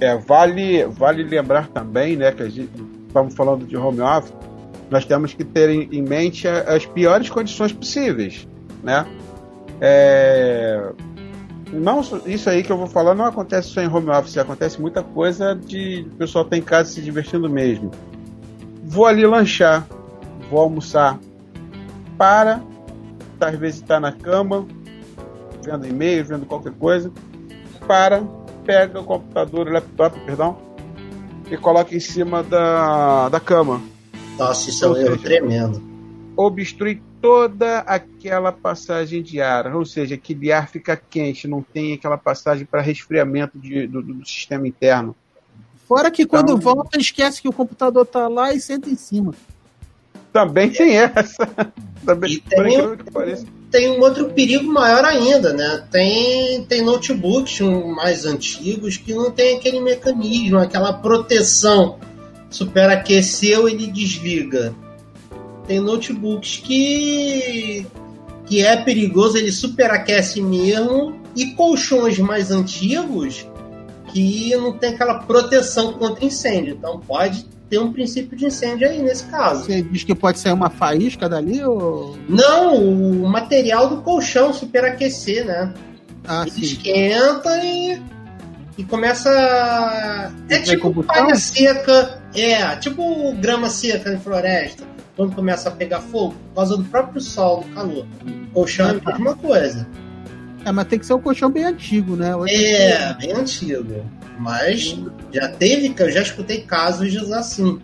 É, 0.00 0.16
vale, 0.16 0.84
vale 0.86 1.24
lembrar 1.24 1.66
também, 1.68 2.16
né, 2.16 2.30
que 2.30 2.42
a 2.42 2.48
gente, 2.48 2.70
estamos 3.08 3.34
falando 3.34 3.66
de 3.66 3.76
home 3.76 4.00
office, 4.00 4.32
nós 4.88 5.04
temos 5.04 5.34
que 5.34 5.44
ter 5.44 5.68
em, 5.68 6.02
mente 6.02 6.46
as 6.46 6.86
piores 6.86 7.28
condições 7.28 7.72
possíveis, 7.72 8.48
né? 8.82 9.04
É, 9.80 10.92
não, 11.72 12.00
isso 12.26 12.48
aí 12.48 12.62
que 12.62 12.72
eu 12.72 12.78
vou 12.78 12.86
falar 12.86 13.14
não 13.14 13.24
acontece 13.24 13.68
só 13.68 13.82
em 13.82 13.88
home 13.88 14.08
office, 14.08 14.38
acontece 14.38 14.80
muita 14.80 15.02
coisa 15.02 15.54
de 15.54 16.06
o 16.12 16.16
pessoal 16.16 16.44
tá 16.44 16.56
em 16.56 16.62
casa 16.62 16.90
se 16.90 17.02
divertindo 17.02 17.50
mesmo. 17.50 17.90
Vou 18.84 19.06
ali 19.06 19.26
lanchar, 19.26 19.86
vou 20.50 20.60
almoçar, 20.60 21.18
para, 22.16 22.62
às 23.40 23.54
vezes 23.56 23.80
está 23.80 24.00
na 24.00 24.12
cama, 24.12 24.66
vendo 25.68 25.86
e-mail, 25.86 26.24
vendo 26.24 26.46
qualquer 26.46 26.72
coisa, 26.72 27.12
para, 27.86 28.22
pega 28.64 29.00
o 29.00 29.04
computador, 29.04 29.68
o 29.68 29.72
laptop, 29.72 30.18
perdão, 30.20 30.56
e 31.50 31.56
coloca 31.56 31.94
em 31.94 32.00
cima 32.00 32.42
da, 32.42 33.28
da 33.28 33.40
cama. 33.40 33.82
Nossa, 34.38 34.70
isso 34.70 34.84
é 34.84 34.88
um 34.88 34.96
erro 34.96 35.18
tremendo. 35.18 35.82
Obstrui 36.36 37.02
toda 37.20 37.80
aquela 37.80 38.52
passagem 38.52 39.22
de 39.22 39.40
ar, 39.40 39.74
ou 39.74 39.84
seja, 39.84 40.14
aquele 40.14 40.52
ar 40.52 40.68
fica 40.68 40.96
quente, 40.96 41.48
não 41.48 41.62
tem 41.62 41.94
aquela 41.94 42.16
passagem 42.16 42.64
para 42.64 42.80
resfriamento 42.80 43.58
de, 43.58 43.86
do, 43.86 44.02
do, 44.02 44.26
sistema 44.26 44.66
interno. 44.66 45.14
Fora 45.86 46.10
que 46.10 46.24
quando 46.24 46.52
então, 46.52 46.74
volta, 46.74 46.98
esquece 46.98 47.42
que 47.42 47.48
o 47.48 47.52
computador 47.52 48.04
está 48.04 48.28
lá 48.28 48.52
e 48.52 48.60
senta 48.60 48.88
em 48.88 48.94
cima. 48.94 49.34
Também 50.32 50.70
tem 50.70 50.98
essa. 50.98 51.48
Também, 52.04 52.34
e 52.34 52.40
tem, 52.40 52.78
tem 53.70 53.90
um 53.90 54.00
outro 54.00 54.30
perigo 54.30 54.70
maior 54.70 55.04
ainda, 55.04 55.52
né? 55.52 55.84
Tem, 55.90 56.64
tem 56.64 56.82
notebooks 56.82 57.60
mais 57.94 58.24
antigos 58.24 58.96
que 58.96 59.12
não 59.12 59.30
tem 59.30 59.56
aquele 59.56 59.80
mecanismo, 59.80 60.58
aquela 60.58 60.92
proteção. 60.92 61.98
Superaqueceu, 62.50 63.68
ele 63.68 63.86
desliga 63.88 64.74
tem 65.68 65.78
notebooks 65.80 66.56
que 66.56 67.86
que 68.46 68.64
é 68.64 68.74
perigoso, 68.78 69.36
ele 69.36 69.52
superaquece 69.52 70.40
mesmo, 70.40 71.20
e 71.36 71.52
colchões 71.52 72.18
mais 72.18 72.50
antigos 72.50 73.46
que 74.10 74.56
não 74.56 74.72
tem 74.72 74.94
aquela 74.94 75.18
proteção 75.18 75.92
contra 75.92 76.24
incêndio. 76.24 76.74
Então 76.74 76.98
pode 76.98 77.44
ter 77.68 77.78
um 77.78 77.92
princípio 77.92 78.36
de 78.36 78.46
incêndio 78.46 78.88
aí 78.88 79.02
nesse 79.02 79.24
caso. 79.24 79.64
Você 79.64 79.82
diz 79.82 80.04
que 80.04 80.14
pode 80.14 80.38
sair 80.38 80.52
uma 80.52 80.70
faísca 80.70 81.28
dali? 81.28 81.62
Ou... 81.62 82.16
Não, 82.28 82.74
o 82.76 83.28
material 83.28 83.88
do 83.88 84.02
colchão 84.02 84.52
superaquecer, 84.52 85.44
né? 85.44 85.72
Ah, 86.26 86.42
ele 86.42 86.50
sim. 86.50 86.62
esquenta 86.62 87.64
e, 87.64 88.02
e 88.76 88.84
começa. 88.84 90.32
É 90.48 90.58
tipo 90.58 91.02
palha 91.04 91.34
seca, 91.36 92.22
é, 92.34 92.76
tipo 92.76 93.32
grama 93.34 93.68
seca 93.70 94.12
em 94.12 94.18
floresta 94.18 94.88
quando 95.18 95.34
começa 95.34 95.68
a 95.68 95.72
pegar 95.72 96.00
fogo, 96.00 96.32
por 96.50 96.54
causa 96.54 96.76
do 96.76 96.84
próprio 96.84 97.20
sol, 97.20 97.64
do 97.64 97.74
calor. 97.74 98.06
Colchão 98.54 98.88
é 98.88 98.90
a 99.04 99.12
mesma 99.12 99.34
coisa. 99.34 99.84
É, 100.68 100.72
mas 100.72 100.86
tem 100.86 100.98
que 100.98 101.06
ser 101.06 101.14
um 101.14 101.20
colchão 101.20 101.50
bem 101.50 101.64
antigo, 101.64 102.14
né? 102.14 102.36
Hoje 102.36 102.54
é, 102.54 103.14
bem 103.14 103.32
antigo. 103.32 104.04
Mas 104.38 104.98
já 105.32 105.48
teve, 105.48 105.94
eu 105.98 106.12
já 106.12 106.20
escutei 106.20 106.60
casos 106.60 107.32
assim. 107.32 107.80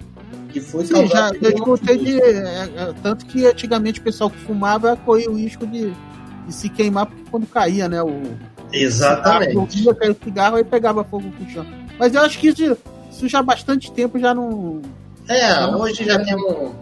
Que 0.51 0.61
foi 0.61 0.85
Sim, 0.85 1.07
já, 1.09 1.31
eu 1.41 1.51
escutei 1.51 1.97
de. 1.97 2.21
É, 2.21 2.37
é, 2.77 2.95
tanto 3.03 3.25
que 3.25 3.47
antigamente 3.47 4.01
o 4.01 4.03
pessoal 4.03 4.29
que 4.29 4.37
fumava 4.39 4.97
corria 4.97 5.31
o 5.31 5.37
risco 5.37 5.67
de, 5.67 5.93
de 6.47 6.53
se 6.53 6.69
queimar 6.69 7.09
quando 7.31 7.47
caía, 7.47 7.89
né? 7.89 8.03
O, 8.03 8.23
Exatamente. 8.71 9.79
Cigarro, 9.79 9.97
caía 9.97 10.13
o 10.13 10.25
cigarro 10.25 10.59
e 10.59 10.65
pegava 10.65 11.05
fogo 11.05 11.25
no 11.25 11.33
colchão. 11.33 11.67
Mas 11.99 12.15
eu 12.15 12.21
acho 12.21 12.39
que 12.39 12.49
isso, 12.49 12.77
isso 13.11 13.29
já 13.29 13.39
há 13.39 13.43
bastante 13.43 13.91
tempo 13.93 14.19
já 14.19 14.35
não. 14.35 14.83
É, 15.27 15.67
hoje 15.67 16.05
já 16.05 16.23
temos 16.23 16.73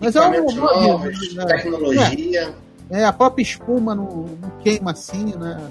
mas 0.00 0.14
é 0.14 0.20
uma 0.20 0.40
novos, 0.40 1.34
né? 1.34 1.44
tecnologia. 1.44 2.40
É, 2.40 2.67
é, 2.90 3.04
a 3.04 3.12
própria 3.12 3.42
espuma 3.42 3.94
não, 3.94 4.04
não, 4.40 4.50
queima 4.60 4.92
assim, 4.92 5.34
né? 5.36 5.70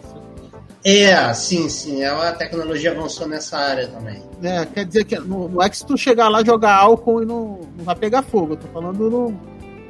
É, 0.83 1.33
sim, 1.33 1.67
sim. 1.67 2.01
É 2.01 2.07
a 2.07 2.33
tecnologia 2.33 2.91
avançou 2.91 3.27
nessa 3.27 3.57
área 3.57 3.87
também. 3.87 4.23
É, 4.41 4.65
quer 4.65 4.85
dizer 4.85 5.03
que 5.03 5.19
não, 5.19 5.47
não 5.47 5.61
é 5.61 5.69
que 5.69 5.77
se 5.77 5.85
tu 5.85 5.97
chegar 5.97 6.29
lá 6.29 6.43
jogar 6.43 6.75
álcool 6.75 7.23
e 7.23 7.25
não, 7.25 7.59
não 7.75 7.83
vai 7.83 7.95
pegar 7.95 8.21
fogo. 8.21 8.53
Eu 8.53 8.57
tô 8.57 8.67
falando 8.67 9.09
no, 9.09 9.31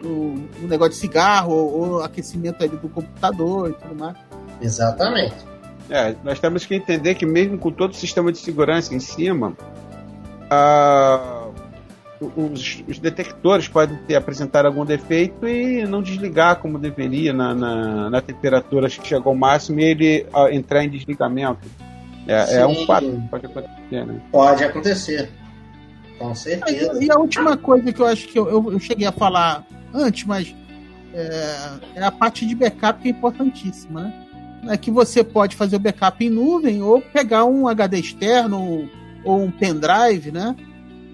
no, 0.02 0.36
no 0.36 0.68
negócio 0.68 0.94
de 0.94 1.00
cigarro 1.00 1.54
ou, 1.54 1.80
ou 1.80 2.04
aquecimento 2.04 2.64
ali 2.64 2.78
do 2.78 2.90
computador 2.90 3.70
e 3.70 3.74
tudo 3.74 3.96
mais. 3.96 4.18
Exatamente. 4.62 5.36
É, 5.90 6.16
nós 6.24 6.40
temos 6.40 6.66
que 6.66 6.76
entender 6.76 7.16
que 7.16 7.26
mesmo 7.26 7.58
com 7.58 7.72
todo 7.72 7.92
o 7.92 7.96
sistema 7.96 8.32
de 8.32 8.40
segurança 8.40 8.94
em 8.94 9.00
cima, 9.00 9.56
a 10.50 11.37
os, 12.20 12.84
os, 12.88 13.00
detectores 13.00 13.68
podem 13.68 13.98
ter 14.08 14.16
apresentar 14.16 14.66
algum 14.66 14.86
defeito 14.86 15.48
e 15.48 15.86
não 15.86 16.02
desligar 16.02 16.58
como 16.58 16.80
deveria 16.80 17.32
na, 17.32 17.54
na, 17.54 18.10
na 18.10 18.22
temperatura 18.22 18.90
que 18.90 19.08
chegou 19.08 19.32
ao 19.32 19.36
máximo 19.38 19.80
e 19.80 19.84
ele 19.84 20.26
uh, 20.34 20.48
entrar 20.50 20.84
em 20.84 20.90
desligamento. 20.90 21.68
É, 22.28 22.58
é, 22.58 22.68
um 22.68 22.86
fato 22.86 23.06
que 23.06 23.28
pode 23.30 23.46
acontecer, 23.46 24.06
né? 24.06 24.22
Pode 24.32 24.64
acontecer. 24.64 25.30
Com 26.20 26.36
certeza. 26.36 27.00
E, 27.02 27.06
e 27.06 27.12
a 27.12 27.16
última 27.16 27.56
coisa 27.56 27.94
que 27.94 28.02
eu 28.02 28.06
acho 28.06 28.28
que 28.28 28.38
eu, 28.38 28.50
eu, 28.50 28.72
eu 28.74 28.80
cheguei 28.80 29.08
a 29.08 29.12
falar 29.12 29.64
antes, 29.94 30.26
mas 30.26 30.54
é, 31.14 31.80
é, 31.96 32.04
a 32.04 32.12
parte 32.12 32.46
de 32.46 32.56
backup 32.56 33.02
que 33.02 33.08
é 33.08 33.12
importantíssima, 33.12 34.02
né? 34.02 34.24
É 34.70 34.76
que 34.76 34.92
você 34.92 35.24
pode 35.24 35.56
fazer 35.56 35.76
o 35.76 35.80
backup 35.80 36.26
em 36.26 36.30
nuvem 36.30 36.82
ou 36.82 37.00
pegar 37.00 37.46
um 37.46 37.68
HD 37.68 38.00
externo 38.00 38.62
ou, 38.62 38.90
ou 39.24 39.44
um 39.44 39.52
pendrive, 39.52 40.32
né? 40.32 40.56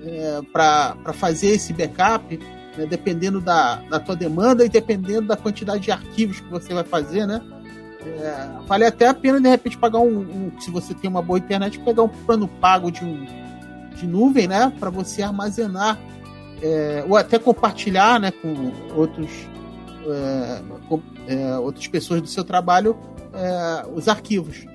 É, 0.05 0.41
para 0.51 1.13
fazer 1.13 1.47
esse 1.47 1.73
backup, 1.73 2.37
né, 2.77 2.85
dependendo 2.85 3.39
da, 3.39 3.75
da 3.89 3.99
tua 3.99 4.15
demanda 4.15 4.65
e 4.65 4.69
dependendo 4.69 5.27
da 5.27 5.37
quantidade 5.37 5.83
de 5.83 5.91
arquivos 5.91 6.39
que 6.39 6.49
você 6.49 6.73
vai 6.73 6.83
fazer, 6.83 7.25
né? 7.25 7.41
É, 8.05 8.65
vale 8.67 8.85
até 8.85 9.07
a 9.07 9.13
pena 9.13 9.39
de 9.39 9.47
repente 9.47 9.77
pagar 9.77 9.99
um, 9.99 10.19
um, 10.19 10.51
se 10.59 10.69
você 10.69 10.93
tem 10.93 11.09
uma 11.09 11.21
boa 11.21 11.39
internet, 11.39 11.79
pegar 11.79 12.03
um 12.03 12.09
plano 12.09 12.47
pago 12.47 12.91
de, 12.91 13.03
um, 13.03 13.25
de 13.95 14.05
nuvem, 14.05 14.47
né, 14.47 14.71
para 14.77 14.89
você 14.89 15.21
armazenar 15.21 15.97
é, 16.61 17.05
ou 17.07 17.15
até 17.15 17.39
compartilhar, 17.39 18.19
né, 18.19 18.31
com 18.31 18.71
outros 18.95 19.29
é, 20.05 20.61
com, 20.89 21.01
é, 21.27 21.57
outras 21.57 21.87
pessoas 21.87 22.21
do 22.21 22.27
seu 22.27 22.43
trabalho 22.43 22.97
é, 23.33 23.85
os 23.93 24.07
arquivos. 24.07 24.65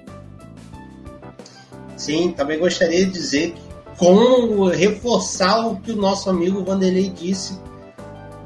Sim, 1.96 2.32
também 2.32 2.58
gostaria 2.58 3.04
de 3.04 3.12
dizer 3.12 3.52
que 3.52 3.67
com 3.98 4.66
reforçar 4.66 5.66
o 5.66 5.76
que 5.76 5.90
o 5.90 5.96
nosso 5.96 6.30
amigo 6.30 6.64
Vanderlei 6.64 7.10
disse 7.10 7.58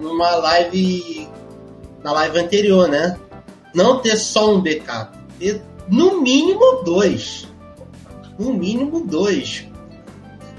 numa 0.01 0.35
live 0.37 1.29
na 2.03 2.13
live 2.13 2.39
anterior, 2.41 2.89
né? 2.89 3.17
Não 3.75 3.99
ter 3.99 4.17
só 4.17 4.55
um 4.55 4.61
backup, 4.61 5.17
ter 5.39 5.63
no 5.89 6.21
mínimo 6.21 6.83
dois, 6.83 7.47
no 8.39 8.53
mínimo 8.53 9.07
dois, 9.07 9.69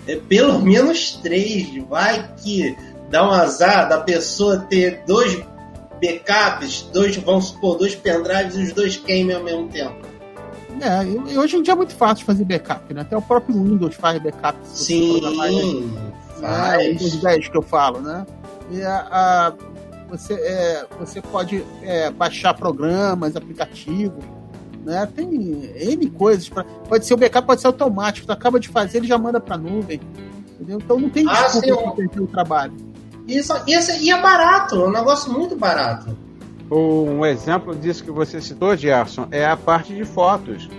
é, 0.07 0.15
pelo 0.15 0.59
menos 0.63 1.13
três. 1.21 1.83
Vai 1.89 2.31
que 2.37 2.75
dá 3.09 3.27
um 3.27 3.31
azar 3.31 3.89
da 3.89 3.99
pessoa 3.99 4.59
ter 4.59 5.03
dois 5.05 5.43
backups, 5.99 6.89
dois, 6.93 7.15
vamos 7.17 7.47
supor, 7.47 7.77
dois 7.77 7.95
pendrives 7.95 8.55
e 8.55 8.63
os 8.63 8.73
dois 8.73 8.97
queimem 8.97 9.35
ao 9.35 9.43
mesmo 9.43 9.67
tempo. 9.69 10.12
É, 10.81 11.31
e 11.31 11.37
hoje 11.37 11.57
em 11.57 11.61
dia 11.61 11.73
é 11.73 11.75
muito 11.75 11.95
fácil 11.95 12.25
fazer 12.25 12.43
backup, 12.45 12.93
né? 12.93 13.01
Até 13.01 13.15
o 13.15 13.21
próprio 13.21 13.55
Windows 13.55 13.95
faz 13.95 14.21
backup. 14.21 14.57
Sim, 14.63 15.21
faz. 16.41 16.81
É, 16.81 16.89
o 16.89 16.91
Windows 16.91 17.15
10 17.17 17.47
que 17.47 17.57
eu 17.57 17.61
falo, 17.61 18.01
né? 18.01 18.25
E 18.71 18.81
a, 18.81 19.07
a 19.11 19.53
você, 20.09 20.33
é, 20.33 20.85
você 20.99 21.21
pode 21.21 21.65
é, 21.81 22.11
baixar 22.11 22.53
programas, 22.53 23.35
aplicativos, 23.35 24.23
né? 24.85 25.07
Tem 25.15 25.27
N 25.75 26.09
coisas. 26.11 26.49
Pra, 26.49 26.63
pode 26.63 27.05
ser 27.05 27.13
o 27.13 27.17
backup, 27.17 27.47
pode 27.47 27.61
ser 27.61 27.67
automático. 27.67 28.27
Tu 28.27 28.31
acaba 28.31 28.59
de 28.59 28.69
fazer, 28.69 28.99
ele 28.99 29.07
já 29.07 29.17
manda 29.17 29.39
para 29.39 29.57
nuvem. 29.57 29.99
Entendeu? 30.53 30.79
Então 30.83 30.99
não 30.99 31.09
tem 31.09 31.25
ah, 31.27 31.47
desculpa 31.47 31.89
ah, 31.89 31.91
perder 31.91 32.21
o 32.21 32.27
trabalho. 32.27 32.73
Isso, 33.27 33.53
isso, 33.67 33.91
e 34.03 34.11
é 34.11 34.21
barato, 34.21 34.75
é 34.75 34.87
um 34.87 34.91
negócio 34.91 35.31
muito 35.31 35.55
barato. 35.55 36.17
Um 36.71 37.25
exemplo 37.25 37.75
disso 37.75 38.03
que 38.03 38.11
você 38.11 38.41
citou, 38.41 38.75
Gerson, 38.75 39.27
é 39.31 39.45
a 39.45 39.55
parte 39.55 39.93
de 39.93 40.03
fotos. 40.05 40.69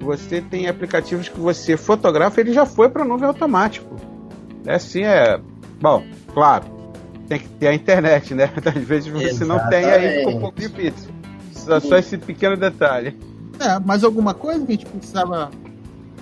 Você 0.00 0.40
tem 0.40 0.66
aplicativos 0.66 1.28
que 1.28 1.38
você 1.38 1.76
fotografa, 1.76 2.40
ele 2.40 2.52
já 2.52 2.66
foi 2.66 2.88
para 2.88 3.04
nuvem 3.04 3.26
automático. 3.26 3.96
É 4.66 4.74
assim, 4.74 5.04
é. 5.04 5.40
Bom, 5.80 6.04
claro, 6.32 6.64
tem 7.28 7.38
que 7.38 7.48
ter 7.48 7.68
a 7.68 7.74
internet, 7.74 8.34
né? 8.34 8.50
Às 8.64 8.82
vezes 8.82 9.12
você 9.12 9.26
Exatamente. 9.26 9.62
não 9.62 9.70
tem, 9.70 9.84
aí 9.84 10.18
fica 10.18 10.30
um 10.30 10.40
pouco 10.40 10.60
difícil. 10.60 11.10
Só, 11.52 11.80
só 11.80 11.96
esse 11.96 12.16
pequeno 12.18 12.56
detalhe. 12.56 13.16
É, 13.58 13.78
mais 13.78 14.02
alguma 14.04 14.32
coisa 14.32 14.64
que 14.64 14.72
a 14.72 14.74
gente 14.74 14.86
precisava 14.86 15.50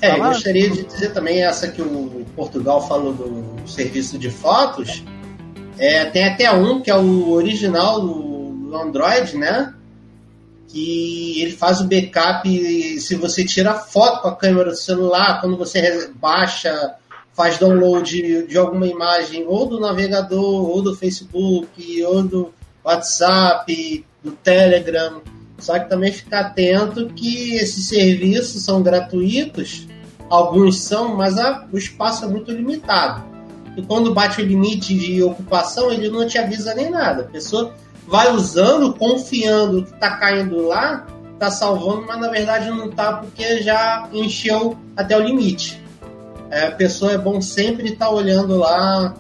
é, 0.01 0.13
eu 0.13 0.19
gostaria 0.19 0.71
de 0.71 0.85
dizer 0.85 1.13
também 1.13 1.43
essa 1.43 1.69
que 1.69 1.83
o 1.83 2.25
Portugal 2.37 2.87
falou 2.87 3.13
do 3.13 3.69
serviço 3.69 4.19
de 4.19 4.31
fotos. 4.31 5.03
É, 5.77 6.05
tem 6.05 6.25
até 6.25 6.51
um 6.53 6.81
que 6.81 6.91
é 6.91 6.97
o 6.97 7.31
original 7.31 8.01
do 8.01 8.38
Android, 8.77 9.37
né? 9.37 9.75
que 10.69 11.41
ele 11.41 11.53
faz 11.53 11.81
o 11.81 11.85
backup 11.85 12.47
se 13.01 13.15
você 13.15 13.45
tira 13.45 13.75
foto 13.75 14.23
com 14.23 14.29
a 14.29 14.37
câmera 14.37 14.71
do 14.71 14.77
celular, 14.77 15.41
quando 15.41 15.57
você 15.57 16.11
baixa, 16.15 16.95
faz 17.33 17.59
download 17.59 18.47
de 18.47 18.59
alguma 18.59 18.87
imagem 18.87 19.45
ou 19.47 19.67
do 19.67 19.81
navegador, 19.81 20.69
ou 20.71 20.83
do 20.83 20.95
Facebook, 20.95 22.05
ou 22.05 22.23
do 22.23 22.55
WhatsApp, 22.85 24.05
do 24.23 24.33
Telegram. 24.33 25.23
Só 25.59 25.79
que 25.79 25.89
também 25.89 26.13
ficar 26.13 26.41
atento 26.41 27.07
que 27.15 27.55
esses 27.55 27.89
serviços 27.89 28.63
são 28.63 28.83
gratuitos, 28.83 29.87
alguns 30.29 30.81
são, 30.81 31.17
mas 31.17 31.39
a, 31.39 31.67
o 31.73 31.79
espaço 31.79 32.25
é 32.25 32.29
muito 32.29 32.53
limitado. 32.53 33.25
E 33.77 33.83
quando 33.83 34.13
bate 34.13 34.43
o 34.43 34.45
limite 34.45 34.95
de 34.95 35.23
ocupação, 35.23 35.91
ele 35.91 36.09
não 36.11 36.27
te 36.27 36.37
avisa 36.37 36.75
nem 36.75 36.91
nada. 36.91 37.23
A 37.23 37.27
pessoa 37.27 37.75
vai 38.09 38.35
usando, 38.35 38.95
confiando 38.95 39.85
que 39.85 39.93
está 39.93 40.17
caindo 40.17 40.67
lá, 40.67 41.07
está 41.35 41.51
salvando, 41.51 42.07
mas 42.07 42.19
na 42.19 42.29
verdade 42.29 42.71
não 42.71 42.87
está 42.87 43.13
porque 43.13 43.63
já 43.63 44.09
encheu 44.13 44.77
até 44.97 45.17
o 45.17 45.21
limite. 45.21 45.81
É, 46.51 46.69
a 46.69 46.71
pessoa 46.73 47.13
é 47.13 47.19
bom 47.19 47.41
sempre 47.41 47.91
estar 47.91 48.07
tá 48.07 48.11
olhando 48.11 48.57
lá, 48.57 49.15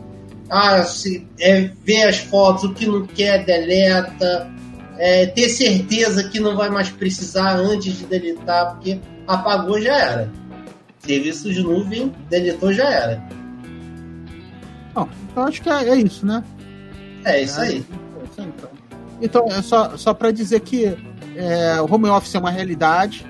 ah, 0.48 0.82
se, 0.82 1.26
é, 1.38 1.70
ver 1.84 2.04
as 2.04 2.16
fotos, 2.16 2.64
o 2.64 2.72
que 2.72 2.86
não 2.86 3.06
quer, 3.06 3.44
deleta, 3.44 4.50
é, 4.96 5.26
ter 5.26 5.50
certeza 5.50 6.26
que 6.28 6.40
não 6.40 6.56
vai 6.56 6.70
mais 6.70 6.88
precisar 6.88 7.56
antes 7.56 7.98
de 7.98 8.06
deletar, 8.06 8.72
porque 8.74 8.98
apagou 9.26 9.80
já 9.80 9.96
era. 9.98 10.32
Serviço 11.00 11.52
de 11.52 11.62
nuvem, 11.62 12.12
deletou 12.30 12.72
já 12.72 12.88
era. 12.90 13.22
Bom, 14.94 15.06
então 15.30 15.44
acho 15.44 15.60
que 15.60 15.68
é, 15.68 15.90
é 15.90 15.96
isso, 15.96 16.24
né? 16.24 16.42
É 17.26 17.42
isso 17.42 17.60
aí. 17.60 17.68
É 17.68 17.72
isso 17.76 17.84
aí 17.84 17.98
então. 18.46 18.77
Então, 19.20 19.46
é 19.46 19.62
só, 19.62 19.96
só 19.96 20.14
para 20.14 20.30
dizer 20.30 20.60
que 20.60 20.96
é, 21.36 21.80
o 21.80 21.92
home 21.92 22.08
office 22.08 22.34
é 22.34 22.38
uma 22.38 22.50
realidade. 22.50 23.26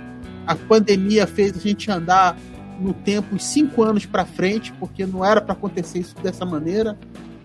A 0.46 0.55
pandemia 0.55 1.27
fez 1.27 1.57
a 1.57 1.61
gente 1.61 1.90
andar 1.90 2.37
no 2.81 2.92
tempo 2.92 3.38
cinco 3.38 3.83
anos 3.83 4.07
para 4.07 4.24
frente, 4.24 4.72
porque 4.74 5.05
não 5.05 5.24
era 5.24 5.40
para 5.40 5.53
acontecer 5.53 5.98
isso 6.01 6.14
dessa 6.22 6.44
maneira. 6.44 6.96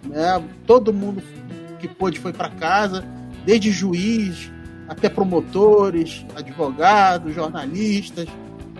Né? 0.03 0.43
Todo 0.65 0.93
mundo 0.93 1.21
que 1.79 1.87
pôde 1.87 2.19
foi 2.19 2.31
para 2.31 2.49
casa, 2.49 3.03
desde 3.45 3.71
juiz 3.71 4.51
até 4.87 5.09
promotores, 5.09 6.25
advogados, 6.35 7.33
jornalistas. 7.33 8.27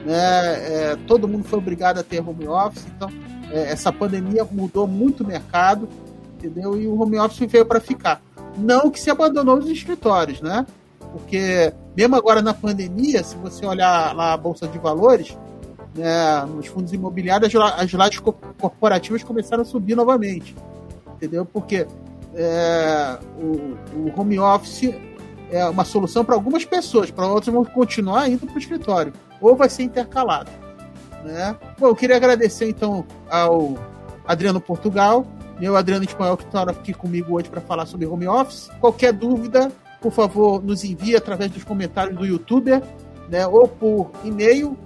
Né? 0.06 0.14
É, 0.16 0.98
todo 1.08 1.28
mundo 1.28 1.44
foi 1.46 1.60
obrigado 1.60 1.98
a 2.00 2.04
ter 2.04 2.20
home 2.20 2.48
office. 2.48 2.86
Então, 2.96 3.10
é, 3.52 3.72
essa 3.72 3.92
pandemia 3.92 4.46
mudou 4.50 4.88
muito 4.88 5.24
o 5.24 5.28
mercado, 5.28 5.88
entendeu? 6.36 6.80
E 6.80 6.88
o 6.88 7.00
home 7.00 7.18
office 7.18 7.50
veio 7.50 7.66
para 7.66 7.80
ficar. 7.80 8.22
Não 8.58 8.90
que 8.90 9.00
se 9.00 9.10
abandonou 9.10 9.58
os 9.58 9.70
escritórios, 9.70 10.42
né? 10.42 10.66
Porque 11.12 11.74
mesmo 11.96 12.16
agora 12.16 12.42
na 12.42 12.54
pandemia, 12.54 13.24
se 13.24 13.36
você 13.36 13.66
olhar 13.66 14.16
lá 14.16 14.34
a 14.34 14.38
Bolsa 14.38 14.68
de 14.68 14.80
Valores, 14.80 15.38
né, 15.96 16.46
nos 16.46 16.68
fundos 16.68 16.92
imobiliários, 16.92 17.54
as 17.56 17.94
lajes 17.94 18.20
corporativas 18.20 19.24
começaram 19.24 19.62
a 19.62 19.66
subir 19.66 19.96
novamente. 19.96 20.56
Entendeu? 21.16 21.46
Porque 21.46 21.88
é, 22.34 23.20
o, 23.38 23.78
o, 23.96 24.14
home 24.20 24.40
office 24.40 24.94
é 25.52 25.64
uma 25.66 25.86
solução 25.86 26.26
para 26.26 26.36
algumas 26.36 26.66
pessoas, 26.66 27.12
para 27.12 27.28
outras 27.28 27.54
vão 27.54 27.64
continuar 27.64 28.28
indo 28.30 28.46
para 28.48 28.56
o 28.56 28.60
escritório, 28.60 29.14
ou 29.40 29.56
vai 29.56 29.70
ser 29.70 29.84
intercalado. 29.84 30.50
Né? 31.24 31.56
Bom, 31.80 31.88
eu 31.88 31.96
queria 31.96 32.16
agradecer 32.16 32.68
então 32.68 33.06
ao 33.30 33.76
Adriano 34.26 34.60
Portugal, 34.60 35.28
meu 35.64 35.78
Adriano 35.78 36.04
Espanhol, 36.04 36.36
que 36.36 36.44
está 36.44 36.64
aqui 36.64 36.94
comigo 36.94 37.38
hoje 37.38 37.50
para 37.50 37.62
falar 37.62 37.86
sobre 37.86 38.06
home 38.06 38.28
office. 38.28 38.70
Qualquer 38.82 39.14
dúvida, 39.14 39.72
por 40.02 40.12
favor, 40.12 40.62
nos 40.62 40.84
envie 40.84 41.16
através 41.16 41.50
dos 41.52 41.64
comentários 41.64 42.18
do 42.18 42.26
YouTube, 42.26 42.70
né, 43.30 43.48
ou 43.48 43.66
por 43.66 44.12
e-mail 44.26 44.78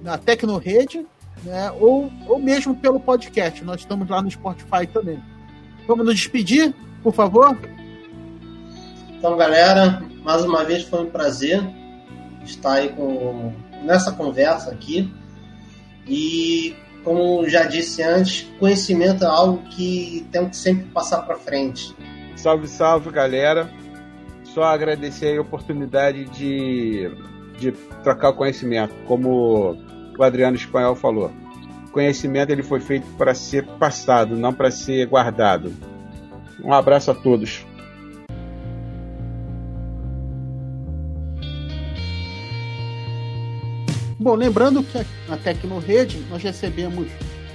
na 0.00 0.16
Tecnorede, 0.16 1.04
né, 1.42 1.72
ou, 1.72 2.08
ou 2.28 2.38
mesmo 2.38 2.72
pelo 2.72 3.00
podcast. 3.00 3.64
Nós 3.64 3.80
estamos 3.80 4.08
lá 4.08 4.22
no 4.22 4.30
Spotify 4.30 4.86
também. 4.86 5.20
Vamos 5.88 6.06
nos 6.06 6.14
despedir, 6.14 6.72
por 7.02 7.12
favor? 7.12 7.58
Então, 9.18 9.36
galera, 9.36 10.04
mais 10.22 10.44
uma 10.44 10.62
vez 10.62 10.84
foi 10.84 11.02
um 11.02 11.10
prazer 11.10 11.60
estar 12.44 12.74
aí 12.74 12.90
com, 12.90 13.52
nessa 13.82 14.12
conversa 14.12 14.70
aqui. 14.70 15.12
E 16.06 16.76
como 17.04 17.48
já 17.48 17.64
disse 17.64 18.02
antes, 18.02 18.42
conhecimento 18.58 19.24
é 19.24 19.26
algo 19.26 19.62
que 19.70 20.26
tem 20.30 20.48
que 20.48 20.56
sempre 20.56 20.84
passar 20.86 21.22
para 21.22 21.36
frente. 21.36 21.94
Salve, 22.36 22.68
salve, 22.68 23.10
galera. 23.10 23.70
Só 24.44 24.64
agradecer 24.64 25.38
a 25.38 25.40
oportunidade 25.40 26.24
de, 26.26 27.10
de 27.58 27.72
trocar 28.02 28.30
o 28.30 28.34
conhecimento. 28.34 28.94
Como 29.06 29.76
o 30.18 30.22
Adriano 30.22 30.56
Espanhol 30.56 30.94
falou, 30.94 31.30
conhecimento 31.92 32.50
ele 32.50 32.62
foi 32.62 32.80
feito 32.80 33.06
para 33.16 33.34
ser 33.34 33.64
passado, 33.78 34.36
não 34.36 34.52
para 34.52 34.70
ser 34.70 35.06
guardado. 35.06 35.72
Um 36.62 36.72
abraço 36.72 37.10
a 37.10 37.14
todos. 37.14 37.64
Bom, 44.22 44.36
lembrando 44.36 44.84
que 44.84 45.04
na 45.28 45.36
Tecnorede 45.36 46.24
nós 46.30 46.40
recebemos 46.40 47.08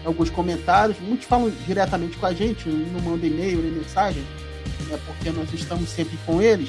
alguns 0.03 0.29
comentários, 0.29 0.99
muitos 0.99 1.25
falam 1.25 1.49
diretamente 1.65 2.17
com 2.17 2.25
a 2.25 2.33
gente, 2.33 2.67
não 2.67 2.99
mandam 2.99 3.25
e-mail 3.25 3.61
nem 3.61 3.71
mensagem, 3.71 4.21
né, 4.89 4.99
porque 5.05 5.31
nós 5.31 5.47
estamos 5.53 5.89
sempre 5.89 6.19
com 6.25 6.41
eles. 6.41 6.67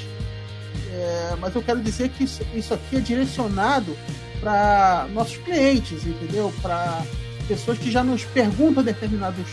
É, 0.93 1.35
mas 1.41 1.53
eu 1.53 1.61
quero 1.61 1.81
dizer 1.81 2.07
que 2.09 2.23
isso, 2.23 2.41
isso 2.55 2.73
aqui 2.73 2.95
é 2.95 2.99
direcionado 3.01 3.93
para 4.39 5.05
nossos 5.13 5.35
clientes, 5.35 6.05
entendeu? 6.07 6.53
Para 6.61 7.03
pessoas 7.45 7.77
que 7.77 7.91
já 7.91 8.01
nos 8.01 8.23
perguntam 8.23 8.81
determinados 8.81 9.47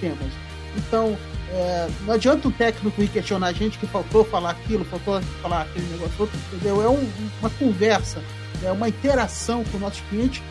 temas. 0.00 0.32
Então, 0.76 1.16
é, 1.52 1.88
não 2.04 2.14
adianta 2.14 2.48
o 2.48 2.50
técnico 2.50 3.00
ir 3.00 3.08
questionar 3.08 3.46
a 3.46 3.52
gente 3.52 3.78
que 3.78 3.86
faltou 3.86 4.24
falar 4.24 4.50
aquilo, 4.50 4.84
faltou 4.84 5.22
falar 5.40 5.62
aquele 5.62 5.86
negócio 5.86 6.14
outro, 6.18 6.36
entendeu? 6.52 6.82
É 6.82 6.88
um, 6.88 7.08
uma 7.40 7.50
conversa 7.50 8.20
é 8.64 8.72
uma 8.72 8.88
interação 8.88 9.64
com 9.64 9.76
o 9.76 9.80
nosso 9.80 10.02
cliente. 10.04 10.42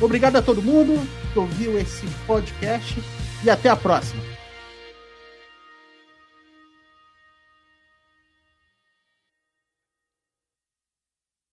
Obrigado 0.00 0.36
a 0.36 0.42
todo 0.42 0.62
mundo 0.62 1.00
que 1.32 1.38
ouviu 1.38 1.78
esse 1.78 2.06
podcast 2.26 3.02
e 3.42 3.50
até 3.50 3.68
a 3.68 3.76
próxima. 3.76 4.37